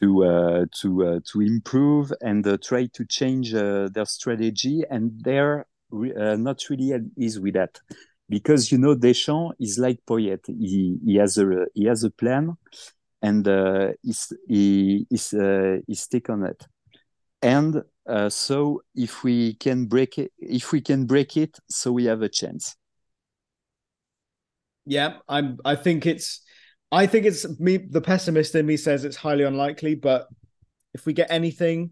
[0.00, 4.82] to uh, to uh, to improve and uh, try to change their strategy.
[4.88, 7.80] And they're not really at ease with that
[8.28, 10.46] because you know Deschamps is like Poyet.
[10.46, 12.56] He, he has a he has a plan
[13.22, 13.46] and
[14.02, 15.34] he's he he's
[16.00, 16.64] stick on it
[17.42, 22.04] and uh, so if we can break it if we can break it so we
[22.04, 22.76] have a chance.
[24.86, 26.42] Yeah i'm i think it's
[26.90, 30.26] i think it's me the pessimist in me says it's highly unlikely but
[30.94, 31.90] if we get anything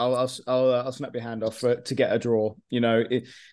[0.00, 2.54] I'll I'll I'll, uh, I'll snap your hand off for, to get a draw.
[2.70, 3.04] You know,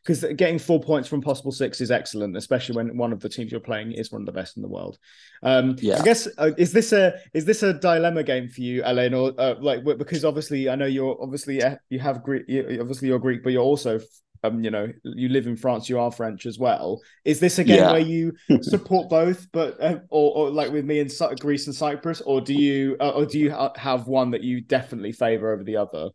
[0.03, 3.51] because getting four points from possible six is excellent, especially when one of the teams
[3.51, 4.97] you're playing is one of the best in the world.
[5.43, 5.99] Um, yeah.
[5.99, 9.33] I guess uh, is this a is this a dilemma game for you, Alain, or
[9.37, 12.45] uh, like because obviously I know you're obviously uh, you have Greek,
[12.79, 13.99] obviously you're Greek, but you're also
[14.43, 17.01] um, you know, you live in France, you are French as well.
[17.25, 17.91] Is this a game yeah.
[17.91, 22.21] where you support both, but uh, or, or like with me in Greece and Cyprus,
[22.21, 25.77] or do you uh, or do you have one that you definitely favor over the
[25.77, 26.09] other?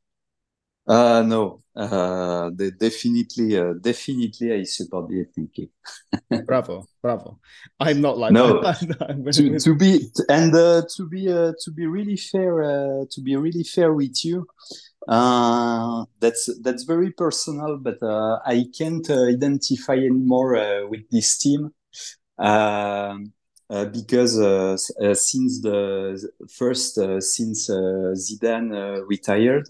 [0.87, 5.71] Uh, no, uh, they definitely, uh, definitely, I support the ethnic.
[6.47, 7.38] bravo, bravo.
[7.79, 8.62] I'm not like no.
[9.33, 13.37] to, to be and uh, to be uh, to be really fair, uh, to be
[13.37, 14.47] really fair with you,
[15.09, 21.38] uh, that's that's very personal, but uh, I can't uh, identify anymore uh, with this
[21.38, 21.71] team.
[22.38, 23.18] Uh,
[23.71, 29.68] uh, because uh, uh, since the first uh, since uh, Zidane uh, retired,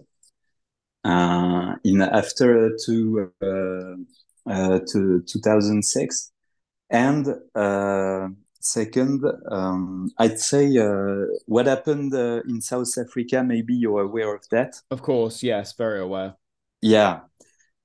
[1.04, 6.32] uh, in after to uh, uh, to 2006
[6.90, 7.26] and
[8.60, 10.78] second um, i'd say
[11.46, 16.36] what happened in south africa maybe you're aware of that of course yes very aware
[16.80, 17.20] yeah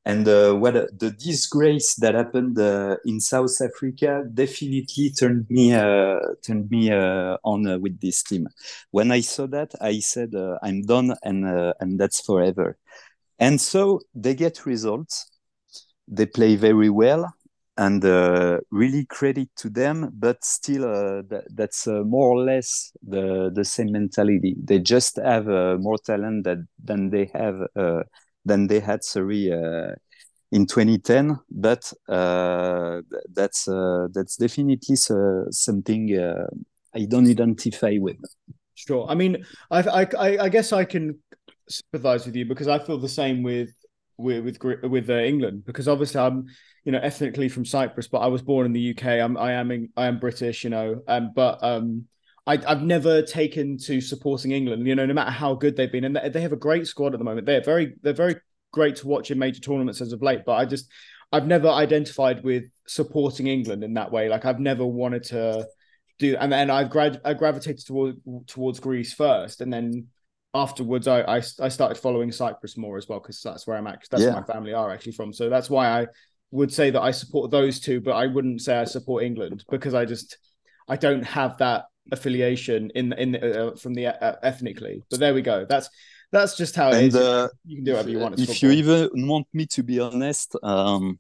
[0.08, 5.72] and uh, what uh, the disgrace that happened uh, in South Africa definitely turned me
[5.72, 8.48] turned me on with this team.
[8.92, 10.32] When I saw that, I said,
[10.64, 12.78] "I'm done, and and that's forever."
[13.40, 15.30] And so they get results.
[16.08, 17.34] They play very well,
[17.78, 20.10] and uh, really credit to them.
[20.14, 24.56] But still, uh, th- that's uh, more or less the the same mentality.
[24.64, 28.04] They just have uh, more talent that, than they have uh,
[28.46, 29.04] than they had.
[29.04, 29.52] Sorry.
[29.52, 29.94] Uh,
[30.50, 36.48] in 2010, but that's that's definitely something
[36.94, 38.18] I don't identify with.
[38.76, 39.06] Sure.
[39.10, 41.20] I mean, I, I, I guess I can
[41.70, 43.72] sympathise with you because I feel the same with
[44.18, 46.46] with with, with uh, England because obviously I'm
[46.84, 49.06] you know ethnically from Cyprus, but I was born in the UK.
[49.06, 52.06] I'm I am in, I am British, you know, um, but um,
[52.46, 54.88] I, I've never taken to supporting England.
[54.88, 57.20] You know, no matter how good they've been, and they have a great squad at
[57.20, 57.46] the moment.
[57.46, 58.38] They're very they're very
[58.72, 60.42] great to watch in major tournaments as of late.
[60.46, 60.90] But I just
[61.32, 64.30] I've never identified with supporting England in that way.
[64.30, 65.68] Like I've never wanted to
[66.20, 70.08] do, and then I've grad I gravitated towards towards Greece first, and then
[70.54, 74.04] afterwards I, I, I started following Cyprus more as well because that's where I'm at.
[74.10, 74.30] That's yeah.
[74.30, 75.34] where my family are actually from.
[75.34, 76.08] So that's why I
[76.52, 79.94] would say that I support those two, but I wouldn't say I support England because
[79.94, 80.38] I just
[80.88, 85.04] I don't have that affiliation in in uh, from the uh, ethnically.
[85.10, 85.66] But there we go.
[85.68, 85.90] That's
[86.32, 87.16] that's just how it and, is.
[87.16, 88.40] Uh, you can do whatever you want.
[88.40, 88.72] If football.
[88.72, 91.20] you even want me to be honest, um,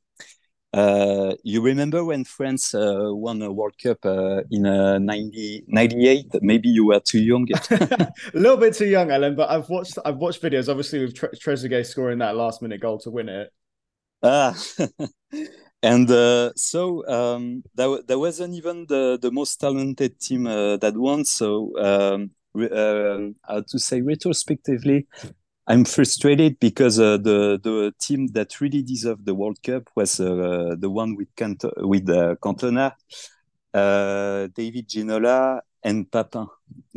[0.73, 6.25] uh, you remember when France uh, won a World Cup uh, in 90, 98?
[6.41, 7.47] Maybe you were too young.
[7.71, 9.35] a little bit too young, Ellen.
[9.35, 12.99] But I've watched I've watched videos, obviously with Tre- Trezeguet scoring that last minute goal
[12.99, 13.51] to win it.
[14.23, 14.55] Ah,
[15.83, 20.97] and uh, so um, that, that wasn't even the, the most talented team uh, that
[20.97, 21.23] won.
[21.23, 25.07] So um, uh, how to say retrospectively,
[25.67, 30.75] I'm frustrated because uh, the the team that really deserved the World Cup was uh,
[30.79, 32.93] the one with Cant- with uh, Cantona,
[33.73, 36.47] uh, David Ginola, and Papin.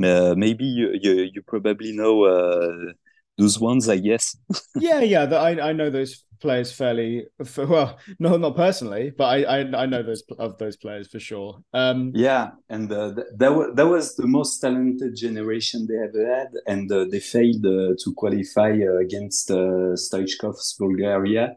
[0.02, 2.92] Uh, maybe you, you, you probably know uh,
[3.40, 4.37] those ones, I guess.
[4.76, 7.26] yeah, yeah, the, I I know those players fairly
[7.59, 11.62] well no not personally but i i, I know those of those players for sure
[11.74, 16.48] um yeah and uh, that, was, that was the most talented generation they ever had
[16.66, 21.57] and uh, they failed uh, to qualify uh, against uh, Stoichkov's Bulgaria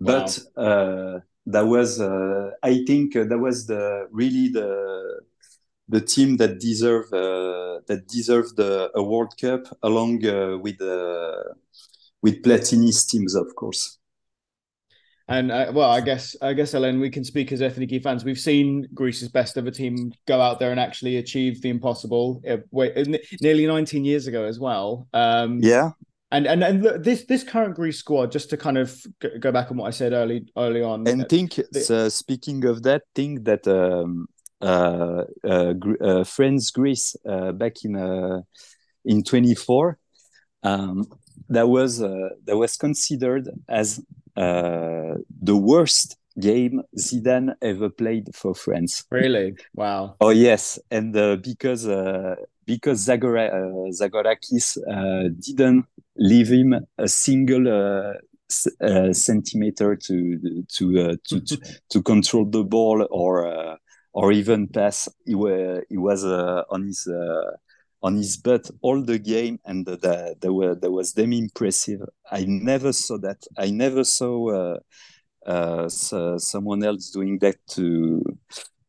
[0.00, 0.64] but wow.
[0.64, 4.68] Uh, that was uh, i think that was the really the
[5.88, 10.20] the team that deserved that deserved the a World Cup along
[10.62, 10.80] with
[12.22, 13.98] with Platini's teams, of course.
[15.28, 18.24] And uh, well, I guess I guess Alain, we can speak as Ethniki fans.
[18.24, 22.40] We've seen Greece's best ever team go out there and actually achieve the impossible.
[22.48, 22.96] Uh, wait,
[23.42, 25.06] nearly 19 years ago as well.
[25.12, 25.90] Um, yeah.
[26.30, 28.98] And and and look, this this current Greece squad, just to kind of
[29.40, 31.06] go back on what I said early early on.
[31.06, 35.26] And uh, think, the, uh, speaking of that, think that um, uh, uh, uh France
[36.70, 38.44] Greece back in
[39.04, 39.98] in 24,
[40.64, 41.06] um,
[41.48, 44.00] that was that was considered as
[44.36, 49.04] uh, the worst game Zidane ever played for France.
[49.10, 49.56] Really?
[49.74, 50.16] Wow.
[50.20, 57.08] Oh yes, and uh, because uh, because Zagora, uh, Zagorakis uh, didn't leave him a
[57.08, 58.14] single uh,
[58.84, 63.78] uh, centimeter to to to, to, to control the ball or
[64.12, 65.08] or even pass.
[65.24, 67.08] He, were, he was on his
[68.02, 70.02] on his butt all the game, and that
[70.40, 72.00] that, were, that was damn impressive.
[72.30, 73.42] I never saw that.
[73.56, 74.78] I never saw uh,
[75.46, 78.22] uh, so someone else doing that to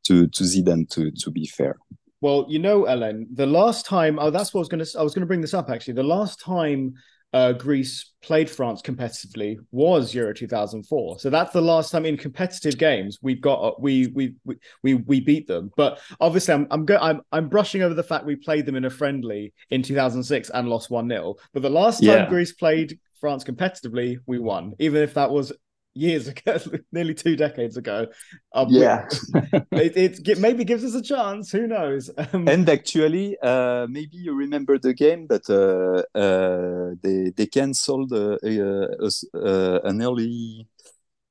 [0.05, 0.89] to to Zidane.
[0.91, 1.77] To to be fair.
[2.21, 5.03] Well, you know, Alain, the last time oh, that's what I was going to I
[5.03, 5.95] was going to bring this up actually.
[5.95, 6.93] The last time
[7.33, 11.19] uh, Greece played France competitively was Euro 2004.
[11.19, 14.35] So that's the last time in competitive games we've got uh, we we
[14.83, 15.71] we we beat them.
[15.77, 18.85] But obviously, I'm I'm go- I'm I'm brushing over the fact we played them in
[18.85, 22.29] a friendly in 2006 and lost one 0 But the last time yeah.
[22.29, 25.53] Greece played France competitively, we won, even if that was
[25.93, 26.57] years ago,
[26.91, 28.07] nearly two decades ago.
[28.53, 29.07] Um, yeah,
[29.71, 31.51] it, it, maybe gives us a chance.
[31.51, 32.09] Who knows?
[32.17, 38.13] Um, and actually, uh, maybe you remember the game, but uh, uh, they they cancelled
[38.13, 40.67] uh, uh, an early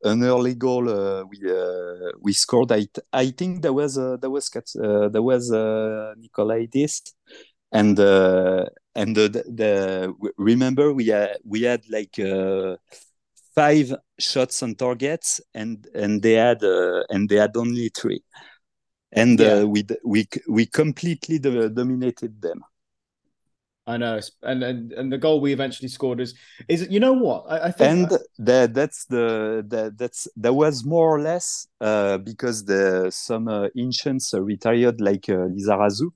[0.05, 1.39] an early goal uh, we
[2.21, 2.73] we scored.
[2.73, 7.13] I I think there was uh, there was uh, there was uh, Nikolaidis
[7.73, 7.99] and
[8.95, 12.19] and the, the, remember we had we had like
[13.59, 18.23] five shots on targets and and they had uh, and they had only three.
[19.11, 19.53] And uh, yeah.
[19.63, 22.61] uh, we we we completely dominated them.
[23.87, 26.35] I know, and, and and the goal we eventually scored is
[26.69, 27.47] is you know what?
[27.49, 32.19] I, I think and that that's the that that's that was more or less uh,
[32.19, 36.11] because the some uh, ancients retired like uh, Lizarazu,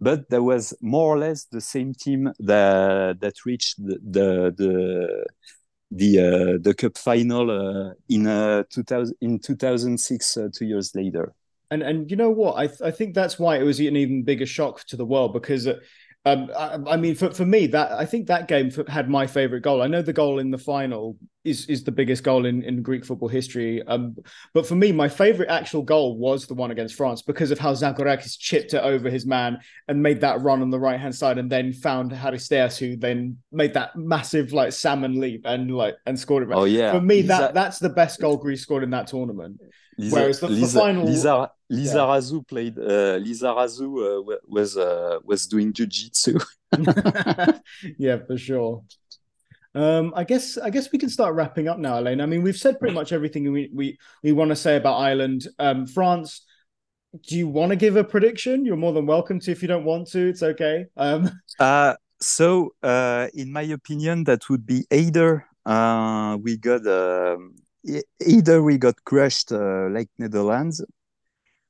[0.00, 4.26] but there was more or less the same team that that reached the the,
[4.58, 5.24] the
[5.96, 11.32] the uh, the cup final uh, in uh, 2000 in 2006 uh, two years later.
[11.70, 12.56] And and you know what?
[12.56, 15.32] I th- i think that's why it was an even bigger shock to the world
[15.32, 15.78] because uh,
[16.26, 19.60] um, I, I, mean, for, for me, that I think that game had my favorite
[19.60, 19.82] goal.
[19.82, 23.04] I know the goal in the final is is the biggest goal in, in Greek
[23.04, 23.82] football history.
[23.86, 24.16] Um,
[24.54, 27.74] but for me, my favorite actual goal was the one against France because of how
[27.74, 31.36] Zagorakis chipped it over his man and made that run on the right hand side,
[31.36, 36.18] and then found Charisteas, who then made that massive like salmon leap and like and
[36.18, 36.48] scored it.
[36.54, 39.60] Oh yeah, for me, that that's the best goal Greece scored in that tournament.
[39.98, 42.40] Lisa, Whereas the, Lisa, the final, Lisa, Lizarazu yeah.
[42.48, 42.78] played.
[42.78, 46.38] Uh, Lizarazu uh, was uh, was doing jiu-jitsu.
[47.98, 48.82] yeah, for sure.
[49.74, 52.20] Um, I guess I guess we can start wrapping up now, Alain.
[52.20, 55.46] I mean, we've said pretty much everything we we, we want to say about Ireland.
[55.58, 56.44] Um, France.
[57.28, 58.66] Do you want to give a prediction?
[58.66, 59.52] You're more than welcome to.
[59.52, 60.86] If you don't want to, it's okay.
[60.96, 61.30] Um,
[61.60, 67.54] uh, so, uh, in my opinion, that would be either uh, we got um,
[68.20, 70.84] either we got crushed uh, like Netherlands,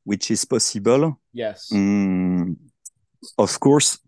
[0.04, 1.20] which is possible.
[1.32, 1.70] Yes.
[1.72, 2.56] Mm,
[3.38, 3.98] of course,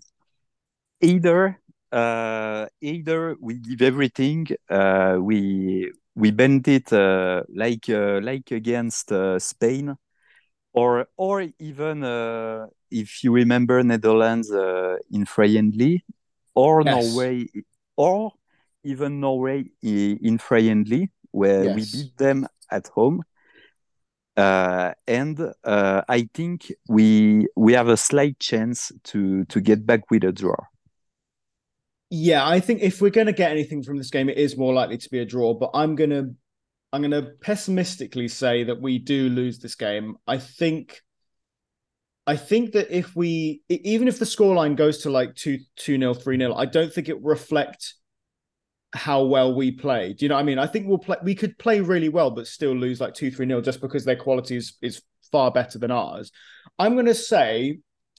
[1.01, 1.61] either
[1.93, 9.13] uh, either we give everything, uh, we we bend it uh, like uh, like against
[9.13, 9.97] uh, Spain,
[10.73, 14.51] or or even uh, if you remember Netherlands
[15.11, 16.05] in friendly,
[16.55, 16.95] or yes.
[16.95, 17.47] Norway,
[17.97, 18.33] or
[18.85, 21.75] even Norway in friendly, where yes.
[21.77, 23.23] we beat them at home.
[24.37, 30.11] Uh, and uh, I think we we have a slight chance to to get back
[30.11, 30.57] with a draw.
[32.11, 34.73] Yeah, I think if we're going to get anything from this game, it is more
[34.73, 35.55] likely to be a draw.
[35.55, 36.31] But I'm gonna
[36.93, 40.17] I'm gonna pessimistically say that we do lose this game.
[40.27, 41.01] I think
[42.27, 46.15] I think that if we even if the scoreline goes to like two two nil
[46.15, 47.95] three nil, I don't think it reflect
[48.93, 50.13] how well we play.
[50.13, 50.59] Do you know what I mean?
[50.59, 53.47] I think we'll play we could play really well but still lose like 2 3
[53.47, 56.31] nil just because their quality is, is far better than ours.
[56.79, 57.79] I'm to say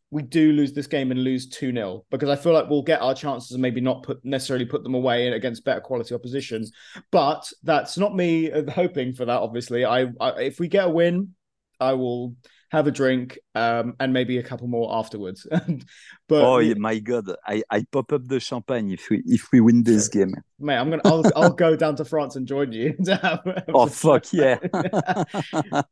[0.09, 3.01] we do lose this game and lose 2 0 because I feel like we'll get
[3.01, 6.65] our chances and maybe not put necessarily put them away against better quality opposition.
[7.11, 9.85] But that's not me uh, hoping for that, obviously.
[9.85, 11.33] I, I if we get a win,
[11.79, 12.35] I will
[12.69, 15.47] have a drink, um, and maybe a couple more afterwards.
[16.27, 19.83] but oh my god, I, I pop up the champagne if we if we win
[19.83, 20.33] this game.
[20.59, 22.95] Mate, I'm gonna I'll I'll go down to France and join you.
[23.73, 24.57] oh fuck yeah.
[24.61, 25.85] but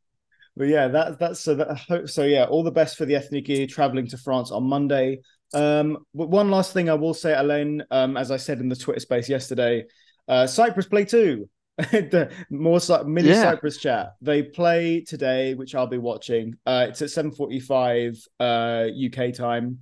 [0.58, 4.18] yeah, that that's so that so yeah, all the best for the Ethniki traveling to
[4.18, 5.20] France on Monday.
[5.54, 8.76] Um, but one last thing I will say, Alain, um, as I said in the
[8.76, 9.84] Twitter space yesterday,
[10.28, 11.48] uh, Cyprus play two.
[11.90, 13.42] the more mini yeah.
[13.42, 14.14] Cyprus chat.
[14.22, 16.54] They play today, which I'll be watching.
[16.64, 19.80] Uh, it's at seven forty-five uh, UK time.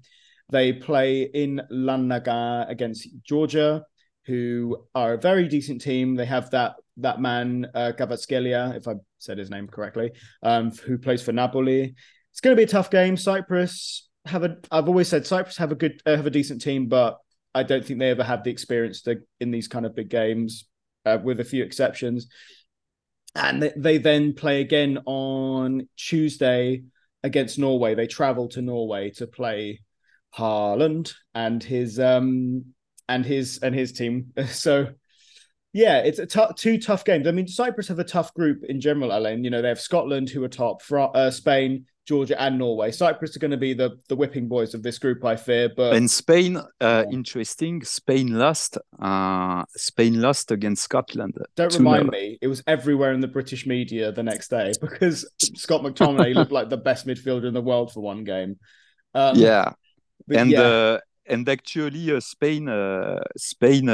[0.50, 3.84] They play in Larnaca against Georgia,
[4.26, 6.16] who are a very decent team.
[6.16, 11.22] They have that that man uh, if I said his name correctly, um, who plays
[11.22, 11.94] for Napoli.
[12.32, 13.16] It's going to be a tough game.
[13.16, 14.56] Cyprus have a.
[14.72, 17.18] I've always said Cyprus have a good, uh, have a decent team, but
[17.54, 20.66] I don't think they ever have the experience to in these kind of big games
[21.04, 22.28] uh, with a few exceptions.
[23.34, 26.84] And they, then play again on Tuesday
[27.24, 27.94] against Norway.
[27.94, 29.80] They travel to Norway to play
[30.36, 32.66] Haaland and his um
[33.08, 34.32] and his and his team.
[34.46, 34.88] So
[35.72, 37.26] yeah, it's a t- two tough games.
[37.26, 39.42] I mean, Cyprus have a tough group in general, Alain.
[39.42, 42.90] You know, they have Scotland who are top, uh, Spain, Georgia, and Norway.
[42.90, 45.70] Cyprus are going to be the the whipping boys of this group, I fear.
[45.74, 47.82] But and Spain, uh, interesting.
[47.82, 48.78] Spain lost.
[49.00, 51.34] Uh, Spain lost against Scotland.
[51.56, 52.38] Don't remind me.
[52.40, 56.68] It was everywhere in the British media the next day because Scott McTominay looked like
[56.68, 58.58] the best midfielder in the world for one game.
[59.14, 59.72] Um, yeah,
[60.30, 60.60] and yeah.
[60.60, 63.86] Uh, and actually, uh, Spain, uh, Spain,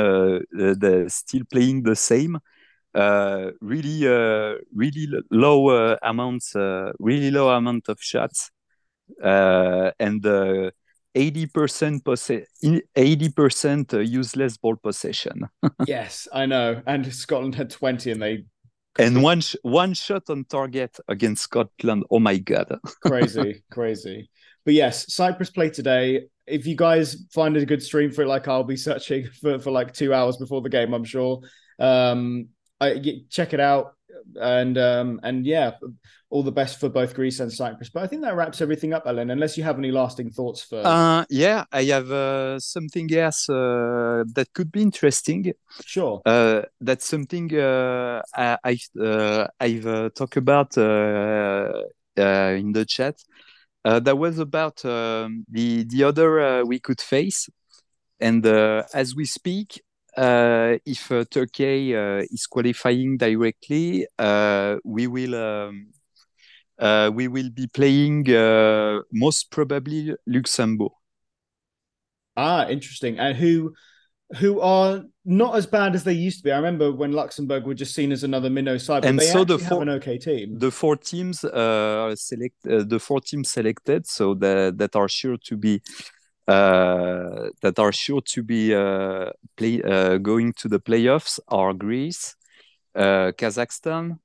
[0.52, 2.40] they're still playing the same uh,
[2.94, 8.50] really uh, really low uh, amounts uh, really low amount of shots
[9.22, 10.22] uh, and
[11.14, 12.46] 80% posse-
[12.96, 15.48] 80% useless ball possession.
[15.86, 16.82] Yes i know.
[16.86, 18.44] And scotland had 20 and they
[18.98, 22.04] and one sh- one shot on target against scotland.
[22.10, 22.78] Oh my god.
[23.06, 24.28] Crazy crazy.
[24.64, 26.26] But yes cyprus play today.
[26.46, 29.70] If you guys find a good stream for it like i'll be searching for, for
[29.70, 31.40] like two hours before the game i'm sure.
[31.78, 32.48] Um
[32.80, 33.94] I, check it out
[34.40, 35.72] and um and yeah
[36.30, 37.90] all the best for both greece and cyprus.
[37.90, 40.82] But i think that wraps everything up Alain unless you have any lasting thoughts for
[40.84, 45.52] uh yeah i have uh, something else uh, that could be interesting.
[45.84, 46.22] Sure.
[46.24, 51.72] Uh that's something uh i, I uh, i've uh, talked about uh,
[52.18, 53.16] uh in the chat.
[53.82, 57.48] Uh, that was about um, the the other uh, we could face.
[58.20, 59.80] And uh, as we speak
[60.16, 64.06] if uh, Turkey uh, is qualifying directly,
[64.84, 68.24] we will um, we will be playing
[69.12, 70.92] most probably Luxembourg.
[72.36, 73.18] Ah, interesting.
[73.18, 73.74] And who
[74.38, 76.52] who are not as bad as they used to be.
[76.52, 79.82] I remember when Luxembourg were just seen as another minnow side, and so the four,
[79.82, 80.58] an okay team.
[80.58, 85.36] The four teams uh, select uh, the four teams selected, so that that are sure
[85.44, 85.82] to be
[86.50, 92.34] uh, that are sure to be uh, play, uh, going to the playoffs are Greece,
[92.96, 94.18] Kazakhstan,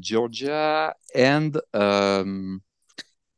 [0.00, 2.62] Georgia, and um,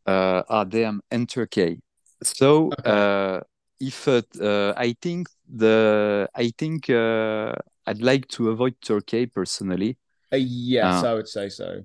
[0.06, 1.80] ah, damn, and Turkey.
[2.22, 3.40] So okay.
[3.80, 9.96] if I think the I think I'd like to avoid Turkey personally.
[10.30, 11.82] Uh, yes, uh, I would say so.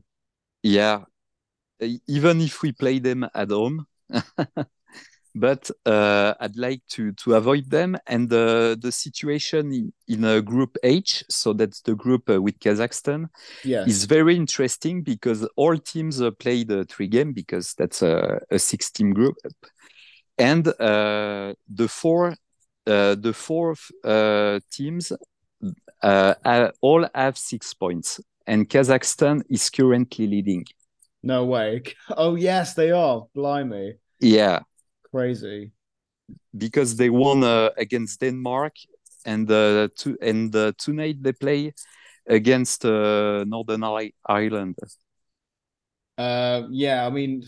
[0.62, 1.06] Yeah,
[2.08, 3.88] even if we play them at home,
[5.36, 7.98] but uh, I'd like to to avoid them.
[8.08, 12.60] And the the situation in, in a group H, so that's the group uh, with
[12.60, 13.28] Kazakhstan,
[13.64, 13.88] yes.
[13.88, 18.58] is very interesting because all teams uh, played uh, three game because that's a, a
[18.58, 19.36] six team group.
[20.38, 22.36] and uh, the four
[22.88, 25.12] uh, the four uh, teams
[26.02, 30.66] uh, all have six points, and Kazakhstan is currently leading.
[31.24, 31.84] No way!
[32.18, 33.26] Oh yes, they are.
[33.34, 33.96] Blimey!
[34.20, 34.60] Yeah,
[35.16, 35.72] crazy.
[36.58, 38.74] Because they won uh, against Denmark,
[39.26, 41.74] and uh, to, and tonight they play
[42.28, 43.84] against Northern
[44.28, 44.76] Ireland.
[46.18, 47.44] yeah, I mean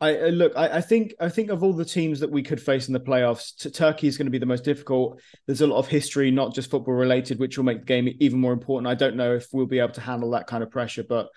[0.00, 0.52] I uh, look.
[0.56, 1.14] I, I, think.
[1.20, 4.08] I think of all the teams that we could face in the playoffs, t- Turkey
[4.08, 5.20] is going to be the most difficult.
[5.46, 8.40] There's a lot of history, not just football related, which will make the game even
[8.40, 8.88] more important.
[8.88, 11.28] I don't know if we'll be able to handle that kind of pressure, but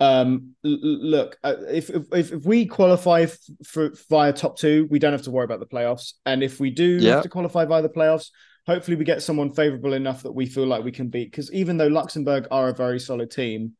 [0.00, 3.26] um, look, uh, if, if if we qualify
[3.64, 6.14] for via top two, we don't have to worry about the playoffs.
[6.26, 7.14] And if we do yeah.
[7.14, 8.30] have to qualify via the playoffs,
[8.66, 11.30] hopefully we get someone favourable enough that we feel like we can beat.
[11.30, 13.74] Because even though Luxembourg are a very solid team,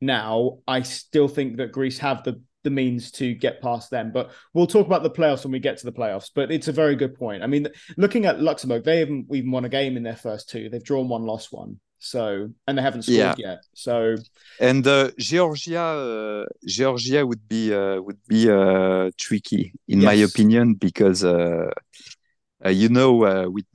[0.00, 4.10] now I still think that Greece have the the means to get past them.
[4.12, 6.30] But we'll talk about the playoffs when we get to the playoffs.
[6.34, 7.42] But it's a very good point.
[7.42, 10.68] I mean, looking at Luxembourg, they haven't even won a game in their first two.
[10.68, 11.80] They've drawn one, lost one.
[12.00, 13.34] So and they haven't scored yeah.
[13.36, 13.64] yet.
[13.74, 14.16] So
[14.58, 20.06] and uh, Georgia, uh, Georgia would be uh, would be uh, tricky in yes.
[20.06, 21.70] my opinion because uh,
[22.64, 23.12] uh, you know
[23.50, 23.66] with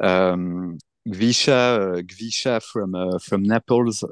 [0.00, 0.78] um,
[1.08, 4.04] Gvisha Gvisha from from Naples,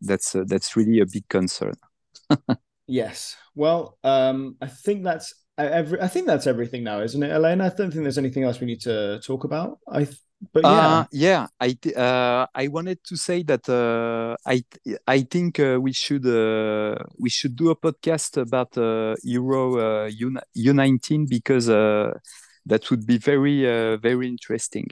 [0.00, 1.74] that's that's really a big concern
[2.86, 3.36] yes.
[3.54, 6.00] Well, um, I think that's every.
[6.00, 7.60] I think that's everything now, isn't it, Alain?
[7.60, 9.78] I don't think there's anything else we need to talk about.
[9.88, 10.06] I.
[10.52, 14.64] But yeah, uh, yeah, I uh, I wanted to say that uh, I
[15.06, 20.36] I think uh, we should uh, we should do a podcast about uh, Euro U
[20.54, 23.64] U nineteen because that would be very
[23.98, 24.88] very interesting.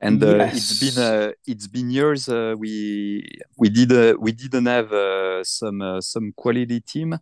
[0.00, 0.56] And uh, yes.
[0.56, 3.22] it's been uh, it's been years uh, we
[3.56, 7.16] we did uh, we didn't have uh, some uh, some quality team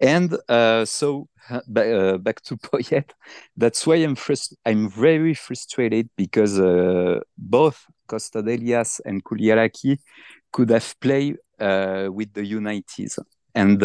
[0.00, 3.10] and uh, so uh, back to Poyet
[3.56, 9.98] that's why I'm frust- I'm very frustrated because uh, both Konstantelias and Koulieraki
[10.52, 13.18] could have played with the U90s
[13.54, 13.82] and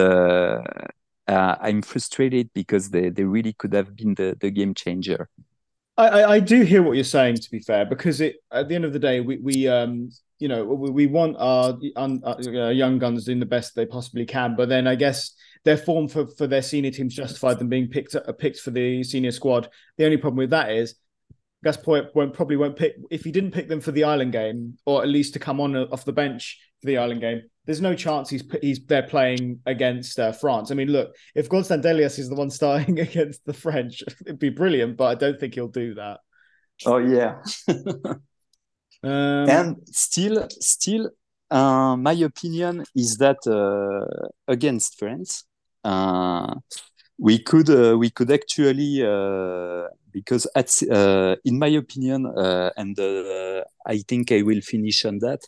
[1.27, 5.29] I'm frustrated because they, they really could have been the, the game changer.
[5.97, 7.35] I, I do hear what you're saying.
[7.35, 10.09] To be fair, because it at the end of the day, we we um
[10.41, 14.69] you know we, want our, our young guns doing the best they possibly can, but
[14.69, 15.33] then I guess
[15.63, 19.03] their form for, for their senior teams justified them being picked uh, picked for the
[19.03, 19.69] senior squad.
[19.97, 20.95] The only problem with that is
[21.63, 24.77] Gus Poyet won't probably won't pick if he didn't pick them for the Ireland game,
[24.85, 27.81] or at least to come on uh, off the bench for the Ireland game there's
[27.81, 30.71] no chance he's he's they're playing against uh, France.
[30.71, 34.97] I mean, look, if Konstantelias is the one starting against the French, it'd be brilliant,
[34.97, 36.19] but I don't think he'll do that.
[36.85, 37.41] Oh yeah.
[39.03, 41.09] um, and still, still,
[41.49, 45.45] uh, my opinion is that uh, against France,
[45.83, 46.55] uh,
[47.17, 50.69] we could uh, we could actually uh, because at
[51.45, 52.25] in my opinion,
[52.77, 52.97] and
[53.85, 55.41] I think I will finish on that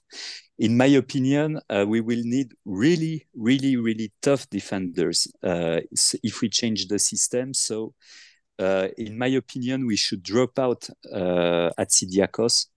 [0.59, 5.81] in my opinion, uh, we will need really, really, really tough defenders uh,
[6.21, 7.53] if we change the system.
[7.53, 7.93] So,
[8.59, 12.67] uh, in my opinion, we should drop out uh, Hatzidiakos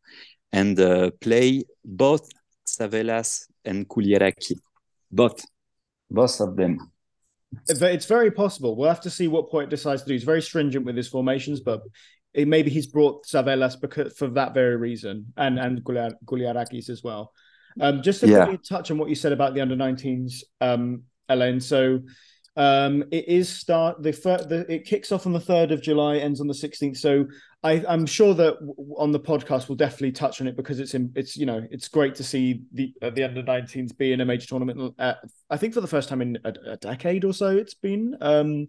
[0.53, 2.29] and uh, play both
[2.67, 4.59] Tzavellas and Koulieraki,
[5.11, 5.45] both,
[6.11, 6.79] both of them.
[7.69, 8.77] It's very possible.
[8.77, 10.15] We'll have to see what Poyet decides to do.
[10.15, 11.83] He's very stringent with his formations, but
[12.35, 17.33] it, maybe he's brought Tzavellas because for that very reason, and and Koulierakis as well.
[17.81, 18.57] Um, just to yeah.
[18.67, 21.61] touch on what you said about the under 19s, um, Alain.
[21.61, 22.01] So
[22.57, 26.41] um, it is start the, the it kicks off on the third of July, ends
[26.41, 26.97] on the sixteenth.
[26.97, 27.27] So
[27.63, 28.57] I, am sure that
[28.97, 31.89] on the podcast we'll definitely touch on it because it's in, it's you know it's
[31.89, 34.95] great to see the uh, the under 19s be in a major tournament.
[34.99, 35.15] Uh,
[35.51, 38.17] I think for the first time in a, a decade or so, it's been.
[38.21, 38.69] Um,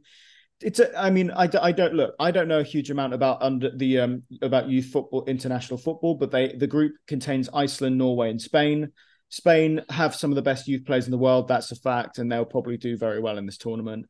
[0.59, 3.43] it's a, I mean I, I don't look I don't know a huge amount about
[3.43, 8.31] under the um about youth football international football but they the group contains Iceland Norway
[8.31, 8.91] and Spain
[9.29, 12.31] Spain have some of the best youth players in the world that's a fact and
[12.31, 14.05] they'll probably do very well in this tournament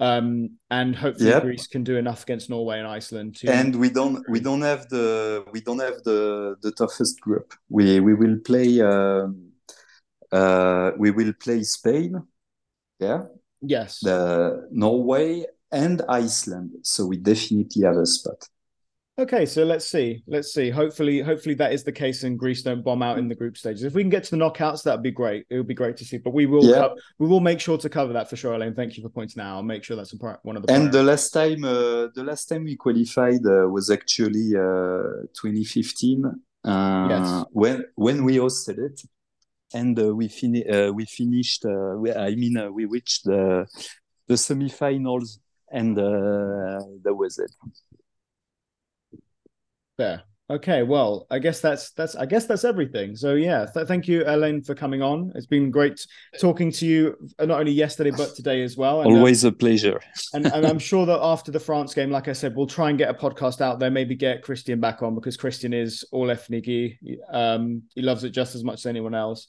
[0.00, 1.42] um and hopefully yep.
[1.42, 3.48] Greece can do enough against Norway and Iceland too.
[3.48, 8.00] and we don't we don't have the we don't have the the toughest group we
[8.00, 9.50] we will play um
[10.32, 12.22] uh we will play Spain
[12.98, 13.24] yeah
[13.60, 16.70] yes the Norway and Iceland.
[16.82, 18.46] So we definitely have a spot.
[19.18, 20.22] Okay, so let's see.
[20.26, 20.70] Let's see.
[20.70, 23.84] Hopefully, hopefully that is the case, and Greece don't bomb out in the group stages.
[23.84, 25.44] If we can get to the knockouts, that'd be great.
[25.50, 26.16] It would be great to see.
[26.16, 26.76] But we will, yeah.
[26.76, 28.74] co- we will make sure to cover that for sure, Alain.
[28.74, 29.56] Thank you for pointing out.
[29.56, 30.72] I'll make sure that's a one of the.
[30.72, 36.24] And the last time, uh, the last time we qualified uh, was actually uh, 2015.
[36.64, 37.44] Uh, yes.
[37.52, 39.02] When when we hosted it,
[39.74, 41.66] and uh, we fin- uh, we finished.
[41.66, 43.66] We, I mean, we reached the
[44.26, 45.38] the semifinals
[45.72, 47.50] and uh, that was it.
[50.02, 50.22] There.
[50.50, 53.16] Okay, well, I guess that's that's I guess that's everything.
[53.16, 55.32] So yeah, th- thank you, Alain, for coming on.
[55.34, 56.04] It's been great
[56.38, 59.00] talking to you uh, not only yesterday but today as well.
[59.00, 59.98] And, uh, Always uh, a pleasure.
[60.34, 62.98] and, and I'm sure that after the France game, like I said, we'll try and
[62.98, 63.90] get a podcast out there.
[63.90, 66.98] Maybe get Christian back on because Christian is all Ethniki.
[67.30, 69.48] Um, he loves it just as much as anyone else.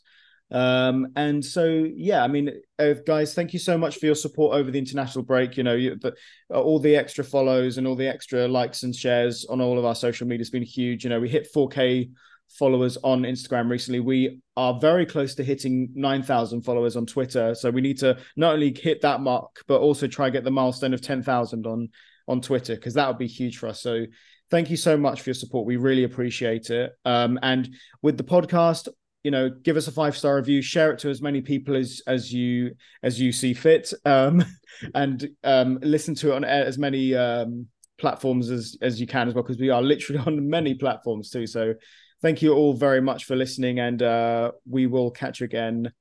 [0.53, 4.55] Um, and so, yeah, I mean, uh, guys, thank you so much for your support
[4.55, 5.57] over the international break.
[5.57, 6.13] You know, you, the,
[6.53, 9.85] uh, all the extra follows and all the extra likes and shares on all of
[9.85, 11.03] our social media has been huge.
[11.03, 12.11] You know, we hit 4K
[12.59, 13.99] followers on Instagram recently.
[13.99, 17.55] We are very close to hitting 9,000 followers on Twitter.
[17.55, 20.51] So we need to not only hit that mark, but also try and get the
[20.51, 21.89] milestone of 10,000 on
[22.27, 23.81] on Twitter because that would be huge for us.
[23.81, 24.05] So
[24.49, 25.65] thank you so much for your support.
[25.65, 26.93] We really appreciate it.
[27.05, 28.87] Um, and with the podcast,
[29.23, 32.01] you know give us a five star review share it to as many people as
[32.07, 32.71] as you
[33.03, 34.43] as you see fit um
[34.95, 37.67] and um listen to it on as many um
[37.97, 41.47] platforms as as you can as well because we are literally on many platforms too.
[41.47, 41.73] So
[42.21, 45.91] thank you all very much for listening and uh we will catch you again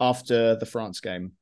[0.00, 1.32] after the france game